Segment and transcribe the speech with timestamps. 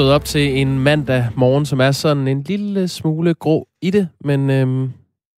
[0.00, 4.08] Stået op til en mandag morgen, som er sådan en lille smule grå i det,
[4.24, 4.92] men øhm,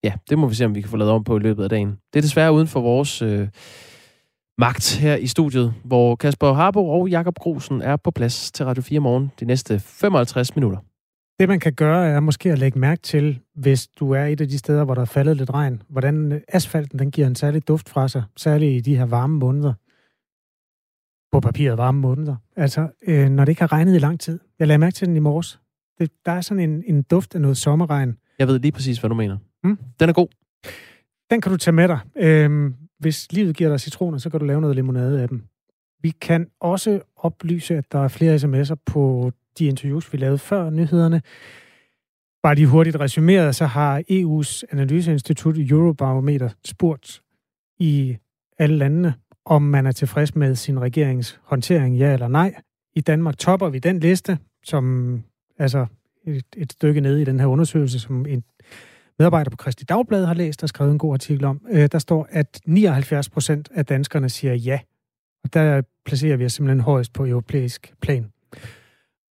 [0.04, 1.69] ja, det må vi se, om vi kan få lavet om på i løbet af
[1.69, 1.97] dagen.
[2.13, 3.47] Det er desværre uden for vores øh,
[4.57, 8.83] magt her i studiet, hvor Kasper Harbo og Jakob Grusen er på plads til Radio
[8.83, 10.78] 4 morgen de næste 55 minutter.
[11.39, 14.47] Det, man kan gøre, er måske at lægge mærke til, hvis du er et af
[14.47, 17.89] de steder, hvor der er faldet lidt regn, hvordan asfalten den giver en særlig duft
[17.89, 19.73] fra sig, særligt i de her varme måneder
[21.31, 22.35] på papiret varme måneder.
[22.55, 24.39] Altså, øh, når det ikke har regnet i lang tid.
[24.59, 25.59] Jeg lagde mærke til den i morges.
[25.99, 28.17] Det, der er sådan en, en duft af noget sommerregn.
[28.39, 29.37] Jeg ved lige præcis, hvad du mener.
[29.63, 29.77] Mm.
[29.99, 30.27] Den er god.
[31.29, 31.99] Den kan du tage med dig.
[32.16, 35.44] Øh, hvis livet giver dig citroner, så kan du lave noget limonade af dem.
[36.02, 40.69] Vi kan også oplyse, at der er flere sms'er på de interviews, vi lavede før
[40.69, 41.21] nyhederne.
[42.43, 47.21] Bare de hurtigt resumeret, så har EU's analyseinstitut Eurobarometer spurgt
[47.79, 48.17] i
[48.57, 49.13] alle landene,
[49.45, 52.53] om man er tilfreds med sin regerings håndtering, ja eller nej.
[52.95, 55.23] I Danmark topper vi den liste, som
[55.58, 55.86] altså
[56.25, 58.44] et, et stykke nede i den her undersøgelse, som en
[59.19, 61.62] medarbejder på Kristi Dagblad har læst og skrevet en god artikel om.
[61.69, 64.80] Øh, der står, at 79 procent af danskerne siger ja.
[65.44, 68.31] Og der placerer vi os simpelthen højst på europæisk plan.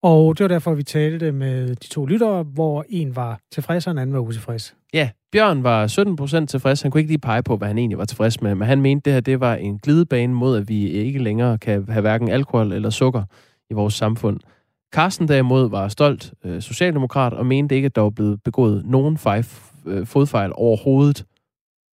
[0.02, 3.90] Og det var derfor, vi talte med de to lyttere, hvor en var tilfreds, og
[3.90, 4.76] en anden var utilfreds.
[4.94, 6.82] Ja, Bjørn var 17 procent tilfreds.
[6.82, 9.04] Han kunne ikke lige pege på, hvad han egentlig var tilfreds med, men han mente,
[9.04, 12.72] det her det var en glidebane mod, at vi ikke længere kan have hverken alkohol
[12.72, 13.22] eller sukker
[13.70, 14.40] i vores samfund.
[14.94, 19.18] Carsten derimod var stolt øh, socialdemokrat og mente ikke, at der var blevet begået nogen
[19.18, 19.46] fejl,
[19.86, 21.24] øh, fodfejl overhovedet.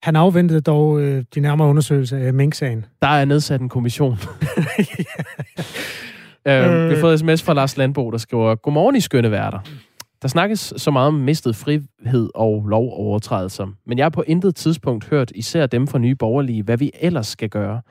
[0.03, 2.85] Han afventede dog øh, de nærmere undersøgelser af Mink-sagen.
[3.01, 4.17] Der er nedsat en kommission.
[6.45, 6.67] ja.
[6.83, 9.59] øh, vi har fået sms fra Lars Landbo, der skriver, Godmorgen i skønne værter.
[10.21, 15.05] Der snakkes så meget om mistet frihed og lovovertrædelser, men jeg har på intet tidspunkt
[15.05, 17.81] hørt især dem fra Nye Borgerlige, hvad vi ellers skal gøre.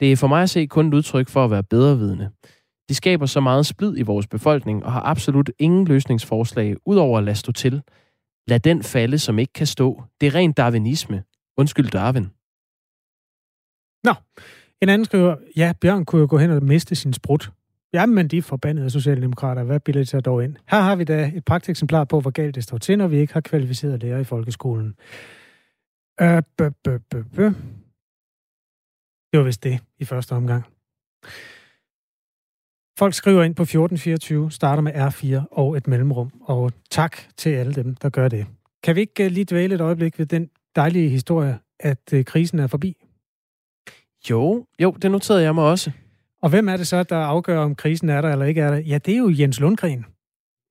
[0.00, 2.30] Det er for mig at se kun et udtryk for at være bedrevidende.
[2.88, 7.24] De skaber så meget splid i vores befolkning og har absolut ingen løsningsforslag, udover at
[7.24, 7.82] lade stå til.
[8.46, 10.02] Lad den falde, som ikke kan stå.
[10.20, 11.22] Det er rent darwinisme.
[11.56, 12.30] Undskyld Darwin.
[14.04, 14.14] Nå,
[14.82, 17.50] en anden skriver, ja, Bjørn kunne jo gå hen og miste sin sprut.
[17.92, 19.62] Jamen, de er forbandede socialdemokrater.
[19.62, 20.56] Hvad bilder sig dog ind?
[20.70, 23.16] Her har vi da et praktisk eksemplar på, hvor galt det står til, når vi
[23.16, 24.94] ikke har kvalificeret lærere i folkeskolen.
[26.20, 27.44] Øh, bø, bø, bø, bø.
[29.32, 30.64] Det var vist det i første omgang.
[32.98, 36.30] Folk skriver ind på 1424, starter med R4 og et mellemrum.
[36.40, 38.46] Og tak til alle dem, der gør det.
[38.82, 42.58] Kan vi ikke øh, lige dvæle et øjeblik ved den dejlige historie, at øh, krisen
[42.58, 42.96] er forbi?
[44.30, 45.92] Jo, jo, det noterede jeg mig også.
[46.42, 48.76] Og hvem er det så, der afgør, om krisen er der eller ikke er der?
[48.76, 50.06] Ja, det er jo Jens Lundgren.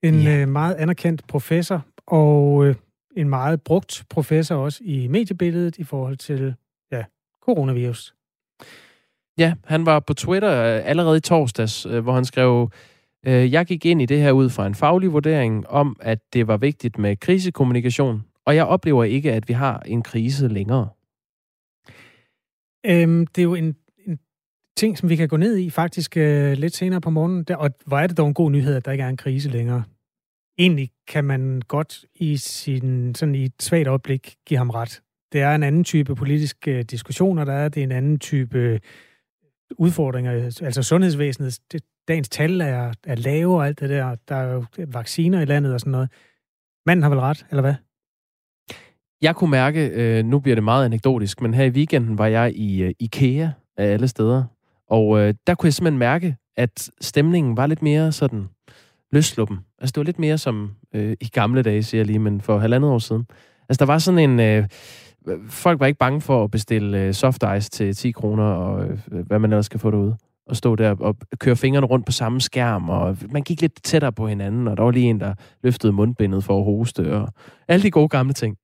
[0.03, 0.41] En ja.
[0.41, 2.75] øh, meget anerkendt professor, og øh,
[3.17, 6.55] en meget brugt professor også i mediebilledet i forhold til
[6.91, 7.03] ja,
[7.41, 8.15] coronavirus.
[9.37, 12.71] Ja, han var på Twitter øh, allerede i torsdags, hvor han skrev,
[13.25, 16.57] jeg gik ind i det her ud fra en faglig vurdering om, at det var
[16.57, 20.89] vigtigt med krisekommunikation, og jeg oplever ikke, at vi har en krise længere.
[22.85, 23.75] Øhm, det er jo en
[24.77, 27.43] ting, som vi kan gå ned i faktisk øh, lidt senere på morgenen.
[27.43, 29.49] Der, og hvor er det dog en god nyhed, at der ikke er en krise
[29.49, 29.83] længere.
[30.59, 35.01] Egentlig kan man godt i, sin, sådan i et svagt øjeblik give ham ret.
[35.31, 37.69] Det er en anden type politiske øh, diskussioner, der er.
[37.69, 38.79] Det er en anden type øh,
[39.77, 40.31] udfordringer.
[40.61, 44.15] Altså sundhedsvæsenet, det, dagens tal er, er lave og alt det der.
[44.27, 46.09] Der er jo vacciner i landet og sådan noget.
[46.85, 47.75] Manden har vel ret, eller hvad?
[49.21, 52.53] Jeg kunne mærke, øh, nu bliver det meget anekdotisk, men her i weekenden var jeg
[52.55, 54.43] i øh, IKEA af alle steder,
[54.89, 58.47] og øh, der kunne jeg simpelthen mærke, at stemningen var lidt mere sådan
[59.11, 59.57] løsluppen.
[59.79, 62.57] Altså det var lidt mere som øh, i gamle dage, siger jeg lige, men for
[62.57, 63.25] halvandet år siden.
[63.69, 64.39] Altså der var sådan en...
[64.39, 64.67] Øh,
[65.49, 68.99] folk var ikke bange for at bestille øh, soft ice til 10 kroner, og øh,
[69.27, 70.17] hvad man ellers kan få derude.
[70.47, 74.13] Og stå der og køre fingrene rundt på samme skærm, og man gik lidt tættere
[74.13, 75.33] på hinanden, og der var lige en, der
[75.63, 77.29] løftede mundbindet for at hoste, og
[77.67, 78.57] alle de gode gamle ting.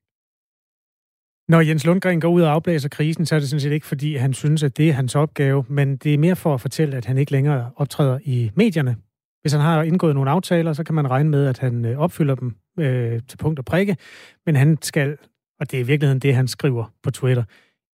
[1.48, 4.16] Når Jens Lundgren går ud og afblæser krisen, så er det sådan set ikke, fordi
[4.16, 7.06] han synes, at det er hans opgave, men det er mere for at fortælle, at
[7.06, 8.96] han ikke længere optræder i medierne.
[9.42, 12.36] Hvis han har indgået nogle aftaler, så kan man regne med, at han øh, opfylder
[12.36, 13.98] dem øh, til punkt og prikke,
[14.46, 15.18] men han skal,
[15.60, 17.44] og det er i virkeligheden det, han skriver på Twitter,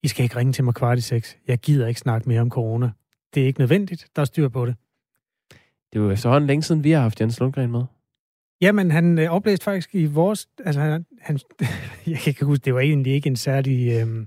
[0.03, 1.37] I skal ikke ringe til mig kvart i seks.
[1.47, 2.91] Jeg gider ikke snakke mere om corona.
[3.33, 4.07] Det er ikke nødvendigt.
[4.15, 4.75] Der er styr på det.
[5.93, 7.83] Det er jo efterhånden længe siden, vi har haft Jens Lundgren med.
[8.61, 10.47] Jamen, han øh, oplæste faktisk i vores...
[10.65, 11.39] Altså, han, han,
[12.07, 13.88] jeg kan ikke huske, det var egentlig ikke en særlig...
[13.88, 14.25] Øh,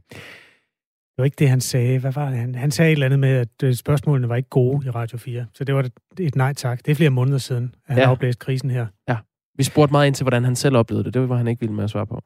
[1.13, 1.99] det var ikke det, han sagde.
[1.99, 2.39] Hvad var det?
[2.39, 5.19] Han, han sagde et eller andet med, at øh, spørgsmålene var ikke gode i Radio
[5.19, 5.47] 4.
[5.55, 6.87] Så det var et, et nej tak.
[6.87, 8.11] Det er flere måneder siden, at han ja.
[8.11, 8.87] oplæste krisen her.
[9.09, 9.17] Ja.
[9.55, 11.15] Vi spurgte meget ind til, hvordan han selv oplevede det.
[11.15, 12.23] Det var han ikke vild med at svare på.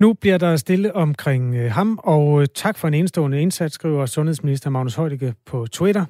[0.00, 4.06] Nu bliver der stille omkring øh, ham, og øh, tak for en enestående indsats, skriver
[4.06, 6.04] sundhedsminister Magnus Heunicke på Twitter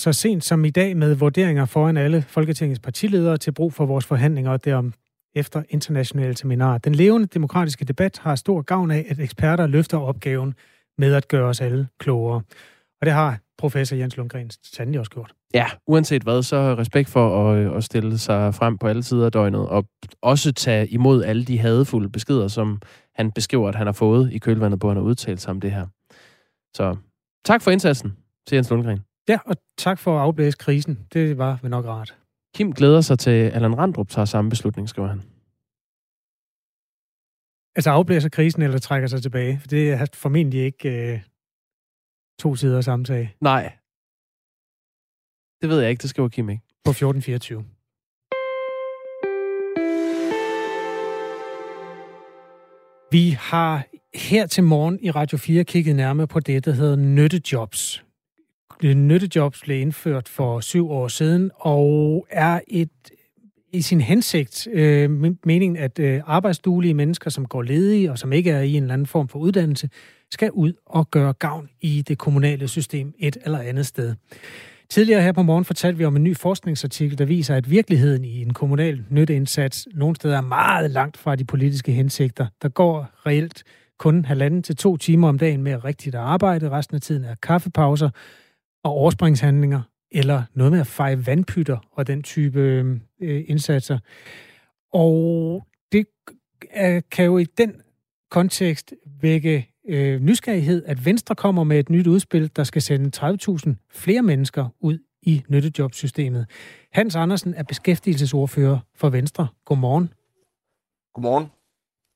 [0.00, 4.06] så sent som i dag med vurderinger foran alle Folketingets partiledere til brug for vores
[4.06, 4.92] forhandlinger derom
[5.34, 6.78] efter internationale seminarer.
[6.78, 10.54] Den levende demokratiske debat har stor gavn af, at eksperter løfter opgaven
[10.98, 12.42] med at gøre os alle klogere.
[13.00, 15.32] Og det har professor Jens Lundgren sandelig også gjort.
[15.54, 19.26] Ja, uanset hvad, så respekt for at, øh, at stille sig frem på alle sider
[19.26, 19.84] af døgnet, og
[20.22, 22.80] også tage imod alle de hadefulde beskeder, som
[23.14, 25.60] han beskriver, at han har fået i kølvandet på, at han har udtalt sig om
[25.60, 25.86] det her.
[26.76, 26.96] Så
[27.44, 28.12] tak for indsatsen
[28.46, 29.00] til Jens Lundgren.
[29.30, 31.06] Ja, og tak for at afblæse krisen.
[31.12, 32.18] Det var vel nok rart.
[32.54, 35.22] Kim glæder sig til, at Allan Randrup tager samme beslutning, skriver han.
[37.76, 39.60] Altså afblæser krisen eller trækker sig tilbage?
[39.60, 41.20] For det er formentlig ikke øh,
[42.38, 43.36] to sider af samme sag.
[43.40, 43.72] Nej.
[45.60, 46.62] Det ved jeg ikke, det skriver Kim ikke.
[46.84, 47.64] På 1424.
[53.10, 58.04] Vi har her til morgen i Radio 4 kigget nærmere på det, der hedder nyttejobs.
[58.82, 62.90] Nyttejobs blev indført for syv år siden og er et
[63.72, 65.10] i sin hensigt øh,
[65.44, 68.94] meningen, at øh, arbejdsduelige mennesker, som går ledige og som ikke er i en eller
[68.94, 69.88] anden form for uddannelse,
[70.30, 74.14] skal ud og gøre gavn i det kommunale system et eller andet sted.
[74.88, 78.42] Tidligere her på morgen fortalte vi om en ny forskningsartikel, der viser, at virkeligheden i
[78.42, 82.46] en kommunal nytteindsats nogle steder er meget langt fra de politiske hensigter.
[82.62, 83.62] Der går reelt
[83.98, 86.70] kun halvanden til to timer om dagen med rigtigt at arbejde.
[86.70, 88.10] Resten af tiden er kaffepauser
[88.82, 92.60] og overspringshandlinger eller noget med at feje vandpytter og den type
[93.20, 93.98] øh, indsatser.
[94.92, 95.62] Og
[95.92, 96.06] det
[96.70, 97.82] er, kan jo i den
[98.30, 103.26] kontekst vække øh, nysgerrighed, at Venstre kommer med et nyt udspil, der skal sende
[103.68, 106.46] 30.000 flere mennesker ud i nyttejobsystemet.
[106.92, 109.48] Hans Andersen er beskæftigelsesordfører for Venstre.
[109.64, 110.12] Godmorgen.
[111.14, 111.46] Godmorgen.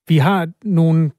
[0.08, 1.10] Vi har nogle,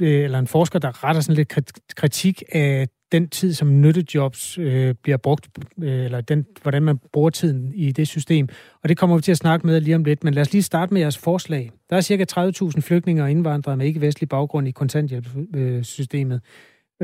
[0.00, 1.48] øh, eller en forsker, der retter sådan lidt
[1.96, 5.48] kritik af den tid, som nyttejobs øh, bliver brugt,
[5.82, 8.48] øh, eller den, hvordan man bruger tiden i det system.
[8.82, 10.62] Og det kommer vi til at snakke med lige om lidt, men lad os lige
[10.62, 11.72] starte med jeres forslag.
[11.90, 16.40] Der er cirka 30.000 flygtninge og indvandrere med ikke-vestlig baggrund i kontanthjælpssystemet.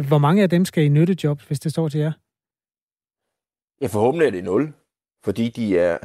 [0.09, 2.13] Hvor mange af dem skal i nyttejobs, hvis det står til jer?
[3.81, 4.73] Ja, forhåbentlig er det nul,
[5.25, 5.99] fordi de er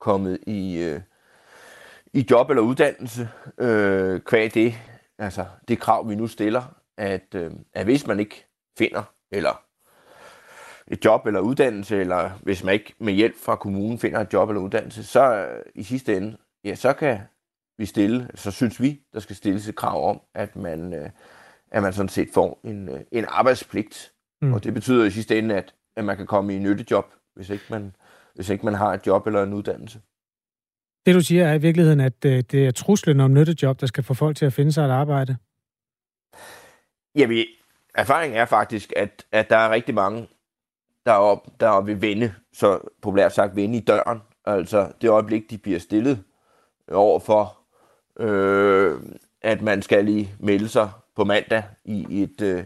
[0.00, 1.00] kommet i, øh,
[2.12, 4.74] i job eller uddannelse øh, kvad det,
[5.18, 8.46] altså det krav, vi nu stiller, at, øh, at hvis man ikke
[8.78, 9.02] finder
[9.32, 9.62] eller
[10.90, 14.48] et job eller uddannelse, eller hvis man ikke med hjælp fra kommunen finder et job
[14.48, 17.20] eller uddannelse, så øh, i sidste ende, ja, så kan
[17.78, 21.10] vi stille, så synes vi, der skal stilles et krav om, at man, øh,
[21.70, 24.12] at man sådan set får en, øh, en arbejdspligt.
[24.42, 24.52] Mm.
[24.52, 27.64] Og det betyder i sidste ende, at, at man kan komme i nyttejob, hvis ikke
[27.70, 27.96] man,
[28.34, 30.00] hvis ikke man har et job eller en uddannelse.
[31.06, 34.14] Det du siger er i virkeligheden, at det er truslen om nyttejob, der skal få
[34.14, 35.36] folk til at finde sig et arbejde?
[37.14, 37.46] Ja, vi,
[37.98, 40.28] erfaringen er faktisk, at, at der er rigtig mange,
[41.06, 44.18] der, er op, der vil vende, så populært sagt vende i døren.
[44.44, 46.22] Altså det øjeblik, de bliver stillet
[46.92, 47.56] over for,
[48.20, 49.00] øh,
[49.42, 52.64] at man skal lige melde sig på mandag i et, øh,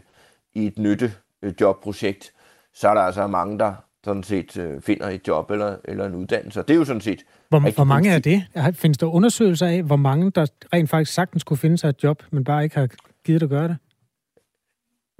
[0.54, 1.12] i et nytte
[1.60, 2.32] jobprojekt,
[2.74, 3.74] så er der altså mange, der
[4.04, 6.60] sådan set øh, finder et job eller, eller en uddannelse.
[6.60, 7.24] Og det er jo sådan set...
[7.48, 8.44] Hvor, hvor mange er det?
[8.74, 12.22] Findes der undersøgelser af, hvor mange, der rent faktisk sagtens kunne finde sig et job,
[12.30, 12.88] men bare ikke har
[13.24, 13.76] givet at gøre det?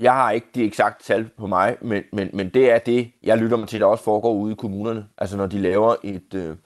[0.02, 3.38] Jeg har ikke de eksakte tal på mig, men, men, men det er det, jeg
[3.38, 5.08] lytter mig til, der også foregår ude i kommunerne.
[5.18, 6.56] Altså når de laver et, øh,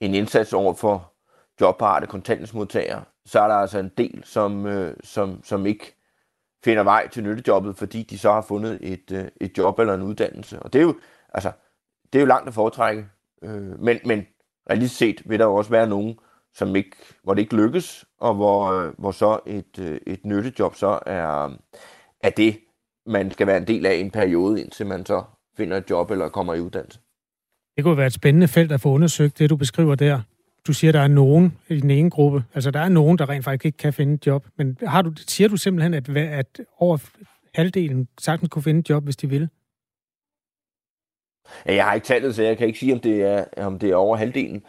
[0.00, 1.12] en indsats over for
[1.60, 5.96] jobparate kontanthjælpsmodtagere, så er der altså en del, som, øh, som, som ikke
[6.64, 10.02] finder vej til nyttejobbet, fordi de så har fundet et, øh, et job eller en
[10.02, 10.58] uddannelse.
[10.58, 10.94] Og det er jo,
[11.34, 11.52] altså,
[12.12, 13.06] det er jo langt at foretrække.
[13.42, 14.26] Øh, men, men
[14.70, 16.18] realistisk set vil der jo også være nogen,
[16.54, 20.74] som ikke, hvor det ikke lykkes, og hvor, øh, hvor så et, øh, et nyttejob
[20.74, 21.50] så er,
[22.24, 22.60] er det,
[23.06, 25.22] man skal være en del af en periode, indtil man så
[25.56, 27.00] finder et job eller kommer i uddannelse.
[27.76, 30.20] Det kunne være et spændende felt at få undersøgt, det du beskriver der.
[30.66, 32.44] Du siger, der er nogen i den ene gruppe.
[32.54, 34.46] Altså, der er nogen, der rent faktisk ikke kan finde et job.
[34.56, 36.98] Men har du, siger du simpelthen, at, at over
[37.54, 39.48] halvdelen sagtens kunne finde et job, hvis de ville?
[41.66, 43.90] Ja, jeg har ikke tallet, så jeg kan ikke sige, om det er, om det
[43.90, 44.62] er over halvdelen.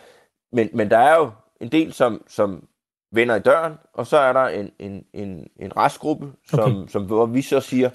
[0.51, 1.31] Men, men der er jo
[1.61, 2.67] en del, som, som
[3.15, 6.91] vender i døren, og så er der en, en, en, en restgruppe, som, okay.
[6.91, 7.89] som hvor vi så siger,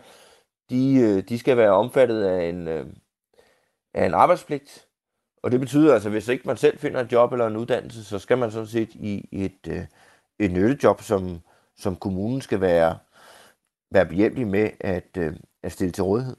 [0.71, 2.87] de, øh, de skal være omfattet af en, øh,
[3.95, 4.87] af en arbejdspligt.
[5.43, 8.19] Og det betyder altså, hvis ikke man selv finder et job eller en uddannelse, så
[8.19, 9.85] skal man sådan set i et, øh,
[10.39, 11.41] et nyttejob, som,
[11.77, 12.99] som kommunen skal være,
[13.93, 15.19] være behjælpelig med at,
[15.63, 16.37] at stille til rådighed.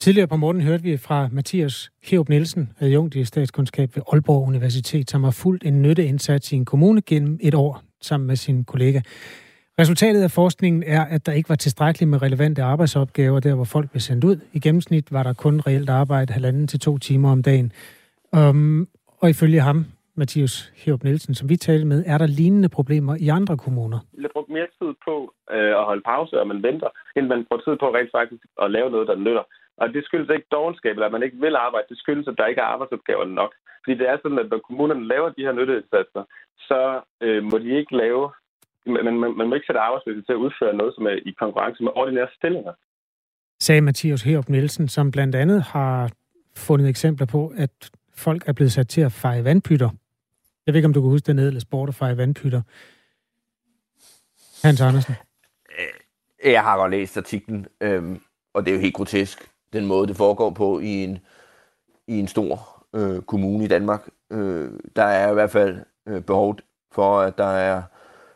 [0.00, 5.10] Tidligere på morgen hørte vi fra Mathias Herup Nielsen, adjunkt i statskundskab ved Aalborg Universitet,
[5.10, 9.00] som har fulgt en nytteindsats i en kommune gennem et år sammen med sin kollega.
[9.78, 13.90] Resultatet af forskningen er, at der ikke var tilstrækkeligt med relevante arbejdsopgaver, der hvor folk
[13.90, 14.36] blev sendt ud.
[14.52, 17.72] I gennemsnit var der kun reelt arbejde halvanden til to timer om dagen.
[18.32, 18.88] Um,
[19.18, 23.28] og ifølge ham, Mathias Herup Nielsen, som vi talte med, er der lignende problemer i
[23.28, 23.98] andre kommuner
[24.50, 25.14] brugt mere tid på
[25.54, 28.70] øh, at holde pause, og man venter, end man bruger tid på rent faktisk at
[28.76, 29.44] lave noget, der nytter.
[29.80, 31.90] Og det skyldes ikke dogenskab, eller at man ikke vil arbejde.
[31.92, 33.52] Det skyldes, at der ikke er arbejdsopgaver nok.
[33.82, 36.22] Fordi det er sådan, at når kommunerne laver de her nytteindsatser,
[36.68, 36.80] så
[37.24, 38.22] øh, må de ikke lave...
[38.86, 41.82] Man, man, man må ikke sætte arbejdsløse til at udføre noget, som er i konkurrence
[41.82, 42.72] med ordinære stillinger.
[43.60, 46.10] Sagde Mathias Herup Nielsen, som blandt andet har
[46.56, 47.74] fundet eksempler på, at
[48.24, 49.90] folk er blevet sat til at feje vandpytter.
[50.66, 52.62] Jeg ved ikke, om du kan huske det nedle sport at feje vandpytter.
[54.62, 55.14] Hans Andersen.
[56.44, 58.20] Jeg har godt læst artiklen, øhm,
[58.54, 61.18] og det er jo helt grotesk den måde, det foregår på i en,
[62.06, 64.08] i en stor øh, kommune i Danmark.
[64.32, 66.56] Øh, der er i hvert fald øh, behov
[66.92, 67.82] for, at der er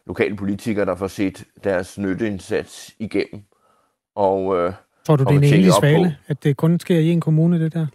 [0.07, 3.43] lokale politikere, der får set deres nytteindsats igennem.
[4.15, 4.73] Og, øh,
[5.07, 7.73] Tror du, det er en enlig svale, at det kun sker i en kommune, det
[7.73, 7.87] der?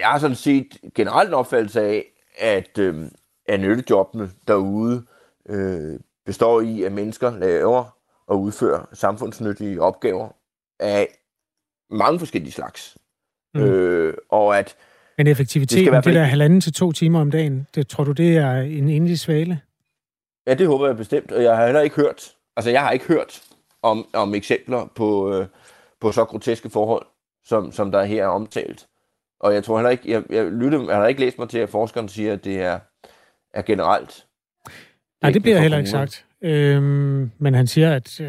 [0.00, 2.04] Jeg har sådan set generelt en opfattelse af,
[2.38, 3.08] at, øh,
[3.48, 5.04] at nyttejobbene derude
[5.48, 10.28] øh, består i, at mennesker laver og udfører samfundsnyttige opgaver
[10.80, 11.08] af
[11.90, 12.96] mange forskellige slags.
[13.54, 13.60] Mm.
[13.60, 14.76] Øh, og at
[15.18, 18.36] Men effektiviteten, det, det der halvanden til to timer om dagen, det, tror du, det
[18.36, 19.60] er en enlig svale?
[20.46, 23.04] Ja, det håber jeg bestemt, og jeg har heller ikke hørt, altså jeg har ikke
[23.04, 23.42] hørt
[23.82, 25.46] om, om eksempler på, øh,
[26.00, 27.06] på så groteske forhold,
[27.44, 28.86] som, som der her er omtalt.
[29.40, 31.68] Og jeg tror heller ikke, jeg, jeg, lytte, jeg har ikke læst mig til, at
[31.68, 32.78] forskeren siger, at det er,
[33.54, 34.26] er generelt.
[35.22, 36.24] Nej, det bliver heller ikke sagt.
[36.42, 38.20] Øhm, men han siger, at,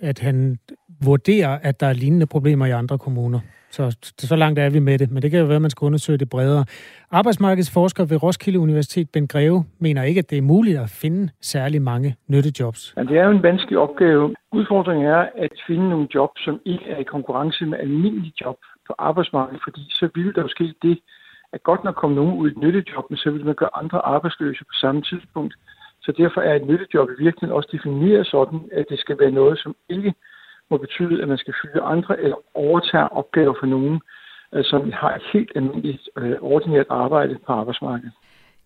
[0.00, 0.58] at, han
[1.04, 3.40] vurderer, at der er lignende problemer i andre kommuner.
[3.70, 5.86] Så, så langt er vi med det, men det kan jo være, at man skal
[5.86, 6.64] undersøge det bredere.
[7.10, 11.82] Arbejdsmarkedsforsker ved Roskilde Universitet, Ben Greve, mener ikke, at det er muligt at finde særlig
[11.82, 12.94] mange nyttejobs.
[12.96, 14.34] Ja, det er jo en vanskelig opgave.
[14.52, 18.94] Udfordringen er at finde nogle job, som ikke er i konkurrence med almindelige job på
[18.98, 20.98] arbejdsmarkedet, fordi så ville der jo ske det,
[21.52, 23.98] at godt nok komme nogen ud i et nyttejob, men så vil man gøre andre
[23.98, 25.54] arbejdsløse på samme tidspunkt.
[26.08, 29.58] Så derfor er et nyttejob i virkeligheden også defineret sådan, at det skal være noget,
[29.58, 30.14] som ikke
[30.70, 34.00] må betyde, at man skal fylde andre eller overtage opgaver for nogen,
[34.54, 38.12] øh, som har et helt almindeligt øh, ordinært arbejde på arbejdsmarkedet.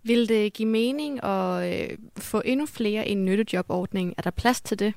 [0.04, 4.14] Vil det give mening at øh, få endnu flere i en nyttejobordning?
[4.18, 4.94] Er der plads til det?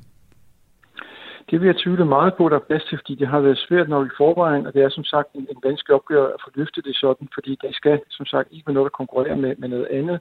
[1.49, 3.57] Det vil jeg tvivle meget på, at der er plads til, fordi det har været
[3.67, 6.49] svært nok i forvejen, og det er som sagt en, en vanskelig opgave at få
[6.55, 9.69] løftet det sådan, fordi det skal som sagt ikke være noget, der konkurrerer med, med
[9.69, 10.19] noget andet.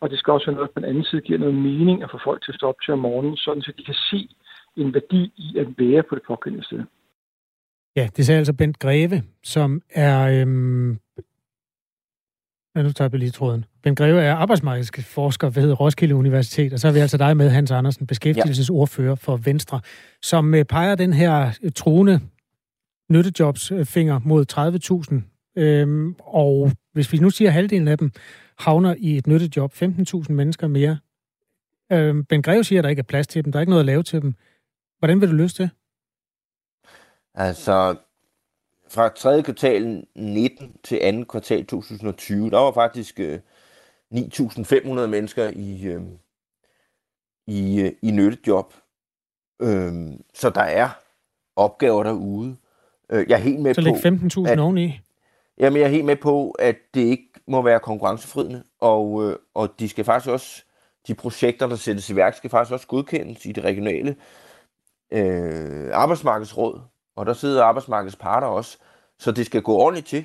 [0.00, 2.10] Og det skal også være noget, der på den anden side giver noget mening at
[2.10, 4.28] få folk til at stå op til om morgenen, sådan så de kan se
[4.76, 6.82] en værdi i at være på det pågældende sted.
[7.96, 10.40] Ja, det sagde altså Bent Greve, som er...
[10.40, 10.98] Øhm
[12.76, 13.64] Ja, nu tager jeg lige tråden.
[13.82, 17.70] Ben Greve er arbejdsmarkedsforsker ved Roskilde Universitet, og så har vi altså dig med, Hans
[17.70, 19.80] Andersen, beskæftigelsesordfører for Venstre,
[20.22, 22.20] som øh, peger den her øh, truende
[23.10, 25.39] nyttejobsfinger mod 30.000.
[25.60, 28.12] Øhm, og hvis vi nu siger, at halvdelen af dem
[28.58, 30.98] havner i et nyttejob, 15.000 mennesker mere.
[31.92, 33.82] Øhm, ben Greve siger, at der ikke er plads til dem, der er ikke noget
[33.82, 34.34] at lave til dem.
[34.98, 35.70] Hvordan vil du løse det?
[37.34, 37.96] Altså,
[38.90, 43.38] fra tredje kvartal 19 til andet kvartal 2020, der var faktisk øh,
[44.14, 46.02] 9.500 mennesker i, øh,
[47.46, 48.74] i, øh, i nyttejob.
[49.62, 49.92] Øh,
[50.34, 50.88] så der er
[51.56, 52.56] opgaver derude.
[53.10, 53.96] Øh, jeg er helt med så på...
[54.02, 55.00] Så læg 15.000 oveni?
[55.60, 59.68] Jamen, jeg er helt med på, at det ikke må være konkurrenceforvridende, og, øh, og
[59.78, 60.64] de skal faktisk også,
[61.06, 64.16] de projekter, der sættes i værk, skal faktisk også godkendes i det regionale
[65.12, 66.80] øh, arbejdsmarkedsråd,
[67.16, 68.78] og der sidder arbejdsmarkedets parter også,
[69.18, 70.24] så det skal gå ordentligt til,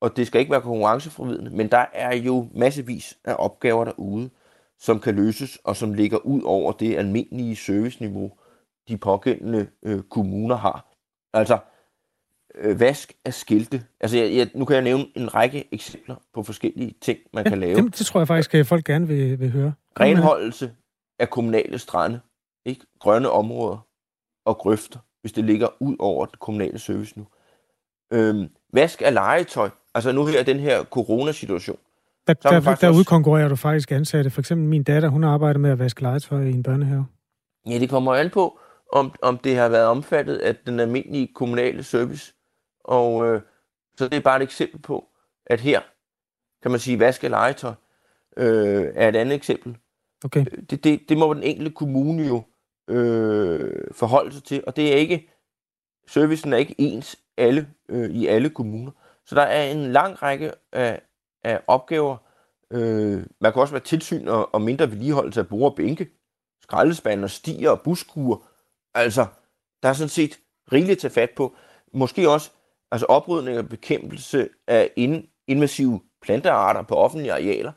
[0.00, 4.30] og det skal ikke være konkurrenceforvidende, men der er jo massevis af opgaver derude,
[4.78, 8.32] som kan løses, og som ligger ud over det almindelige serviceniveau,
[8.88, 10.94] de pågældende øh, kommuner har.
[11.32, 11.58] Altså,
[12.58, 13.82] øh, vask af skilte.
[14.00, 17.50] Altså, jeg, jeg, nu kan jeg nævne en række eksempler på forskellige ting, man ja,
[17.50, 17.76] kan lave.
[17.76, 19.72] Det, det tror jeg faktisk, at folk gerne vil, vil høre.
[20.00, 20.72] Renholdelse
[21.18, 22.20] af kommunale strande,
[22.64, 22.86] ikke?
[23.00, 23.86] grønne områder
[24.46, 27.26] og grøfter hvis det ligger ud over det kommunale service nu.
[28.12, 29.70] Øhm, vask af legetøj.
[29.94, 31.78] Altså nu her den her coronasituation.
[32.26, 34.30] Der, der, der, der udkonkurrerer du faktisk ansatte.
[34.30, 37.06] For eksempel min datter, hun arbejder med at vaske legetøj i en børnehave.
[37.66, 38.58] Ja, det kommer an på,
[38.92, 42.34] om, om det har været omfattet af den almindelige kommunale service.
[42.84, 43.40] Og øh,
[43.98, 45.08] så det er bare et eksempel på,
[45.46, 45.80] at her
[46.62, 47.74] kan man sige, vaske legetøj
[48.36, 49.76] øh, er et andet eksempel.
[50.24, 50.44] Okay.
[50.70, 52.42] Det, det, det må den enkelte kommune jo
[52.88, 55.30] øh, forholde sig til, og det er ikke,
[56.08, 58.90] servicen er ikke ens alle øh, i alle kommuner.
[59.26, 61.02] Så der er en lang række af,
[61.44, 62.16] af opgaver.
[62.70, 66.08] Øh, man kan også være tilsyn og, og mindre vedligeholdelse af bord og bænke,
[66.62, 68.48] skraldespande og stier og buskuer.
[68.94, 69.26] Altså,
[69.82, 70.38] der er sådan set
[70.72, 71.56] rigeligt at tage fat på.
[71.92, 72.50] Måske også
[72.92, 74.90] altså oprydning og bekæmpelse af
[75.46, 77.72] invasive plantearter på offentlige arealer.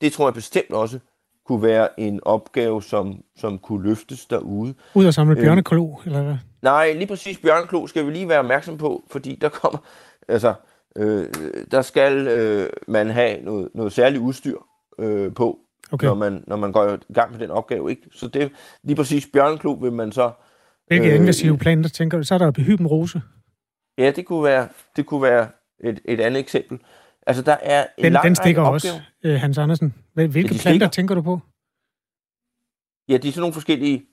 [0.00, 0.98] Det tror jeg bestemt også
[1.46, 4.74] kunne være en opgave, som, som kunne løftes derude.
[4.94, 6.36] Ud at samle øh, bjørneklo, eller hvad?
[6.62, 9.78] Nej, lige præcis bjørneklo skal vi lige være opmærksom på, fordi der kommer,
[10.28, 10.54] altså,
[10.96, 11.26] øh,
[11.70, 14.58] der skal øh, man have noget, noget særligt udstyr
[14.98, 15.58] øh, på,
[15.92, 16.06] okay.
[16.06, 17.90] når, man, når man går i gang med den opgave.
[17.90, 18.02] Ikke?
[18.12, 20.30] Så det lige præcis bjørneklo vil man så...
[20.86, 22.24] Hvilke øh, invasive planter tænker du?
[22.24, 23.22] Så er der hybenrose.
[23.98, 25.50] Ja, det kunne være, det kunne være
[25.80, 26.78] et, et andet eksempel.
[27.26, 29.94] Altså, der er en den, lang den stikker også, øh, Hans Andersen.
[30.14, 30.88] Hvilke ja, planter stikker.
[30.88, 31.40] tænker du på?
[33.08, 34.06] Ja, de er sådan nogle forskellige,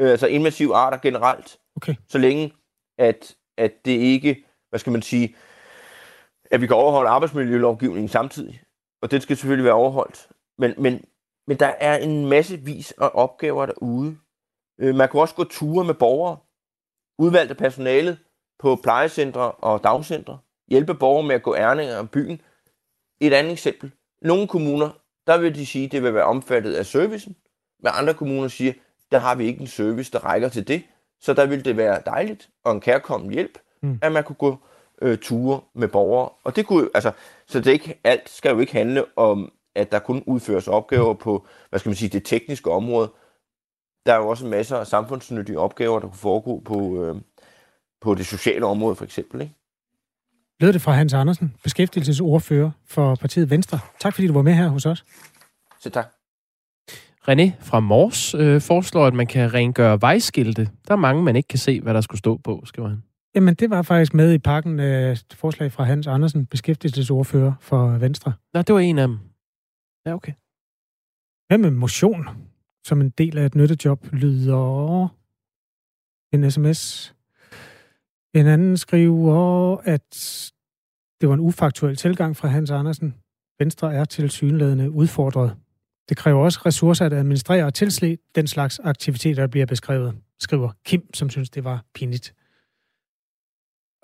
[0.00, 1.58] øh, altså invasive arter generelt.
[1.76, 1.94] Okay.
[2.08, 2.52] Så længe,
[2.98, 5.36] at, at det ikke, hvad skal man sige,
[6.50, 8.62] at vi kan overholde arbejdsmiljølovgivningen samtidig.
[9.02, 10.28] Og det skal selvfølgelig være overholdt.
[10.58, 11.04] Men, men,
[11.46, 14.16] men der er en masse vis af opgaver derude.
[14.80, 16.36] Øh, man kan også gå ture med borgere,
[17.18, 18.18] udvalgte personalet
[18.60, 20.38] på plejecentre og dagcentre,
[20.68, 22.40] hjælpe borgere med at gå ærninger om byen.
[23.20, 23.90] Et andet eksempel.
[24.22, 24.90] Nogle kommuner,
[25.26, 27.36] der vil de sige, at det vil være omfattet af servicen,
[27.82, 28.72] men andre kommuner siger,
[29.10, 30.82] der har vi ikke en service, der rækker til det,
[31.20, 33.98] så der vil det være dejligt og en kærkommen hjælp, mm.
[34.02, 34.58] at man kunne gå
[35.02, 36.28] øh, ture med borgere.
[36.44, 37.12] Og det kunne, altså,
[37.46, 41.46] så det ikke, alt skal jo ikke handle om, at der kun udføres opgaver på,
[41.70, 43.10] hvad skal man sige, det tekniske område.
[44.06, 47.16] Der er jo også masser af samfundsnyttige opgaver, der kunne foregå på, øh,
[48.00, 49.40] på det sociale område, for eksempel.
[49.40, 49.54] Ikke?
[50.60, 53.78] Lød det fra Hans Andersen, beskæftigelsesordfører for partiet Venstre.
[54.00, 55.04] Tak fordi du var med her hos os.
[55.80, 56.06] Så tak.
[57.28, 60.68] René fra Mors øh, foreslår, at man kan rengøre vejskilte.
[60.88, 63.02] Der er mange, man ikke kan se, hvad der skulle stå på, skriver han.
[63.34, 68.32] Jamen, det var faktisk med i pakken øh, forslag fra Hans Andersen, beskæftigelsesordfører for Venstre.
[68.54, 69.18] Nå, det var en af dem.
[70.06, 70.32] Ja, okay.
[71.48, 72.28] Hvad med motion
[72.84, 75.08] som en del af et nyttejob lyder
[76.32, 77.14] en sms.
[78.34, 80.10] En anden skriver, at
[81.20, 83.14] det var en ufaktuel tilgang fra Hans Andersen.
[83.58, 85.56] Venstre er til synlædende udfordret.
[86.08, 90.70] Det kræver også ressourcer at administrere og tilse den slags aktiviteter, der bliver beskrevet, skriver
[90.84, 92.34] Kim, som synes, det var pinligt.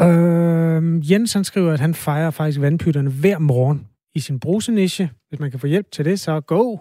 [0.03, 5.11] Øh, Jens han skriver, at han fejrer faktisk vandpytterne hver morgen i sin bruseniche.
[5.29, 6.77] Hvis man kan få hjælp til det, så go.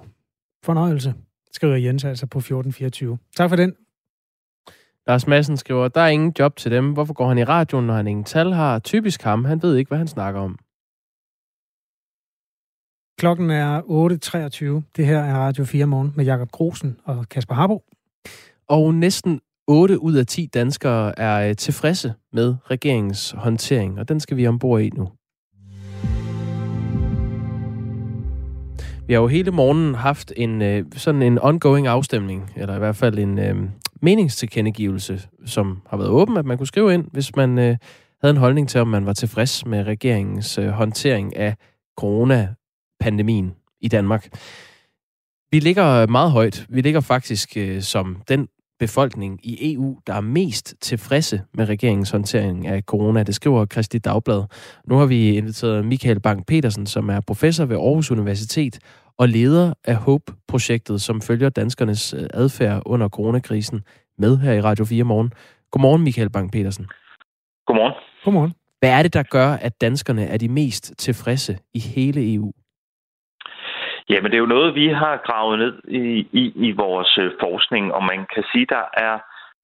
[0.63, 1.13] Fornøjelse,
[1.51, 3.17] skriver Jens altså på 1424.
[3.35, 3.75] Tak for den.
[5.07, 6.93] Lars Madsen skriver, der er ingen job til dem.
[6.93, 8.79] Hvorfor går han i radioen, når han ingen tal har?
[8.79, 9.45] Typisk ham.
[9.45, 10.57] Han ved ikke, hvad han snakker om.
[13.19, 14.91] Klokken er 8.23.
[14.95, 17.83] Det her er Radio 4 morgen med Jakob Grosen og Kasper Harbo.
[18.67, 24.19] Og næsten 8 ud af 10 danskere er øh, tilfredse med regeringens håndtering, og den
[24.19, 25.09] skal vi ombord i nu.
[29.07, 32.95] Vi har jo hele morgenen haft en øh, sådan en ongoing afstemning, eller i hvert
[32.95, 33.55] fald en øh,
[34.05, 37.77] meningstilkendegivelse, som har været åben, at man kunne skrive ind, hvis man øh,
[38.21, 41.55] havde en holdning til, om man var tilfreds med regeringens øh, håndtering af
[41.97, 44.29] coronapandemien i Danmark.
[45.51, 46.65] Vi ligger meget højt.
[46.69, 48.47] Vi ligger faktisk øh, som den
[48.79, 53.23] befolkning i EU, der er mest tilfredse med regeringens håndtering af corona.
[53.23, 54.43] Det skriver Kristi Dagblad.
[54.87, 58.79] Nu har vi inviteret Michael Bang-Petersen, som er professor ved Aarhus Universitet
[59.17, 63.83] og leder af HOPE-projektet, som følger danskernes øh, adfærd under coronakrisen
[64.17, 65.31] med her i Radio 4 morgen.
[65.71, 66.85] Godmorgen, Michael Bang-Petersen.
[67.65, 67.93] Godmorgen.
[68.23, 68.53] Godmorgen.
[68.79, 72.51] Hvad er det, der gør, at danskerne er de mest tilfredse i hele EU?
[74.09, 77.93] Jamen, det er jo noget, vi har gravet ned i, i, i vores øh, forskning,
[77.93, 79.19] og man kan sige, der er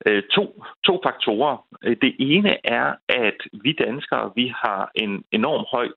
[0.08, 1.58] øh, to, to faktorer.
[1.84, 5.88] Det ene er, at vi danskere, vi har en enorm høj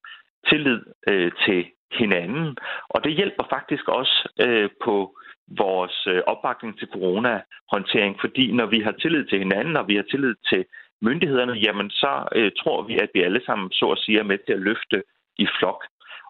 [0.48, 1.64] tillid øh, til
[1.98, 2.56] hinanden,
[2.88, 5.16] og det hjælper faktisk også øh, på
[5.48, 10.02] vores øh, opbakning til corona-håndtering, fordi når vi har tillid til hinanden, og vi har
[10.02, 10.64] tillid til
[11.02, 14.38] myndighederne, jamen så øh, tror vi, at vi alle sammen, så at sige, er med
[14.38, 15.02] til at løfte
[15.38, 15.84] i flok.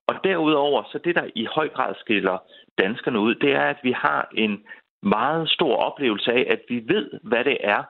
[0.06, 2.38] Og derudover, så det, der i høj grad skiller
[2.78, 4.64] danskerne ud, det er, at vi har en
[5.02, 7.82] meget stor oplevelse af, at vi ved, hvad det er,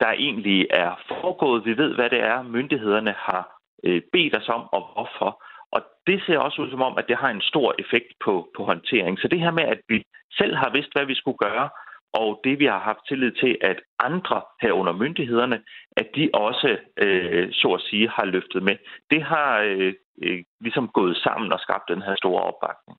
[0.00, 1.64] der egentlig er foregået.
[1.64, 5.44] Vi ved, hvad det er, myndighederne har øh, bedt os om, og hvorfor.
[5.72, 8.64] Og det ser også ud som om, at det har en stor effekt på, på
[8.64, 9.18] håndtering.
[9.18, 11.68] Så det her med, at vi selv har vidst, hvad vi skulle gøre,
[12.12, 15.62] og det vi har haft tillid til, at andre herunder myndighederne,
[15.96, 18.76] at de også, øh, så at sige, har løftet med.
[19.10, 22.98] Det har øh, øh, ligesom gået sammen og skabt den her store opbakning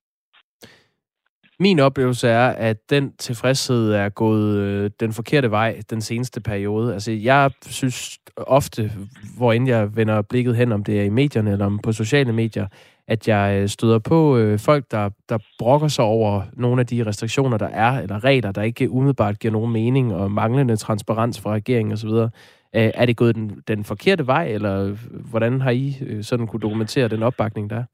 [1.60, 6.92] min oplevelse er, at den tilfredshed er gået øh, den forkerte vej den seneste periode.
[6.92, 8.92] Altså, jeg synes ofte,
[9.36, 12.32] hvor end jeg vender blikket hen, om det er i medierne eller om på sociale
[12.32, 12.66] medier,
[13.08, 17.06] at jeg øh, støder på øh, folk, der, der brokker sig over nogle af de
[17.06, 21.52] restriktioner, der er, eller regler, der ikke umiddelbart giver nogen mening, og manglende transparens fra
[21.52, 22.08] regeringen osv.
[22.08, 22.28] Øh,
[22.72, 24.98] er det gået den, den forkerte vej, eller øh,
[25.30, 27.84] hvordan har I øh, sådan kunne dokumentere den opbakning, der er?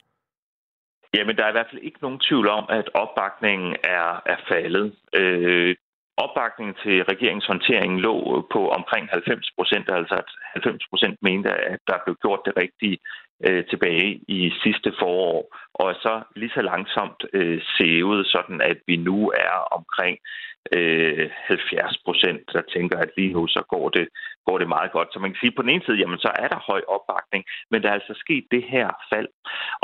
[1.14, 4.86] Jamen, der er i hvert fald ikke nogen tvivl om, at opbakningen er, er faldet.
[5.14, 5.76] Øh,
[6.16, 11.96] opbakningen til regeringshåndteringen lå på omkring 90 procent, altså at 90 procent mente, at der
[12.04, 12.98] blev gjort det rigtige
[13.46, 18.96] øh, tilbage i sidste forår, og så lige så langsomt øh, sævet, sådan at vi
[18.96, 20.18] nu er omkring
[20.76, 24.08] øh, 70 procent, der tænker, at lige nu så går det,
[24.46, 25.08] går det meget godt.
[25.12, 27.44] Så man kan sige, at på den ene side, jamen så er der høj opbakning,
[27.70, 29.28] men der er altså sket det her fald.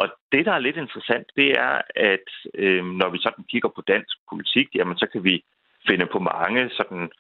[0.01, 1.75] Og det, der er lidt interessant, det er,
[2.13, 5.45] at øh, når vi sådan kigger på dansk politik, jamen så kan vi
[5.89, 7.11] finde på mange sådan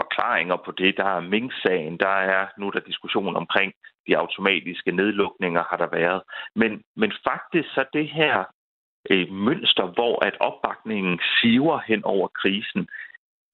[0.00, 0.96] forklaringer på det.
[0.96, 3.72] Der er Mink-sagen, der er nu der diskussion omkring
[4.06, 6.22] de automatiske nedlukninger har der været.
[6.54, 8.44] Men, men faktisk så det her
[9.10, 12.88] øh, mønster, hvor at opbakningen siver hen over krisen,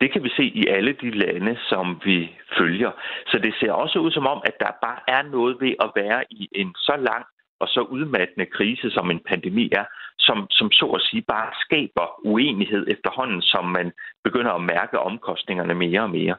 [0.01, 2.91] det kan vi se i alle de lande, som vi følger.
[3.27, 6.25] Så det ser også ud som om, at der bare er noget ved at være
[6.31, 7.25] i en så lang
[7.63, 9.85] og så udmattende krise, som en pandemi er,
[10.19, 13.93] som, som så at sige bare skaber uenighed efterhånden, som man
[14.25, 16.37] begynder at mærke omkostningerne mere og mere.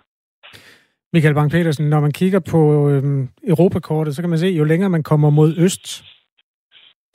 [1.13, 4.89] Michael Bang-Petersen, når man kigger på øhm, Europakortet, så kan man se, at jo længere
[4.89, 6.03] man kommer mod øst,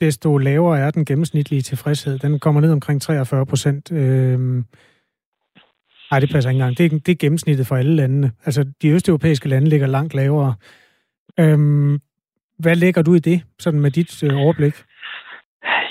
[0.01, 2.19] desto lavere er den gennemsnitlige tilfredshed.
[2.19, 3.91] Den kommer ned omkring 43 procent.
[3.91, 4.65] Øhm,
[6.11, 6.77] nej, det passer ikke engang.
[6.77, 8.31] Det er, det er gennemsnittet for alle landene.
[8.45, 10.55] Altså, de østeuropæiske lande ligger langt lavere.
[11.39, 11.99] Øhm,
[12.59, 14.75] hvad lægger du i det, sådan med dit øh, overblik?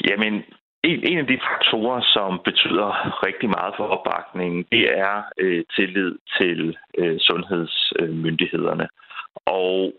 [0.09, 0.35] Jamen,
[0.83, 2.89] en, en af de faktorer, som betyder
[3.27, 8.89] rigtig meget for opbakningen, det er øh, tillid til øh, sundhedsmyndighederne.
[9.47, 9.93] Og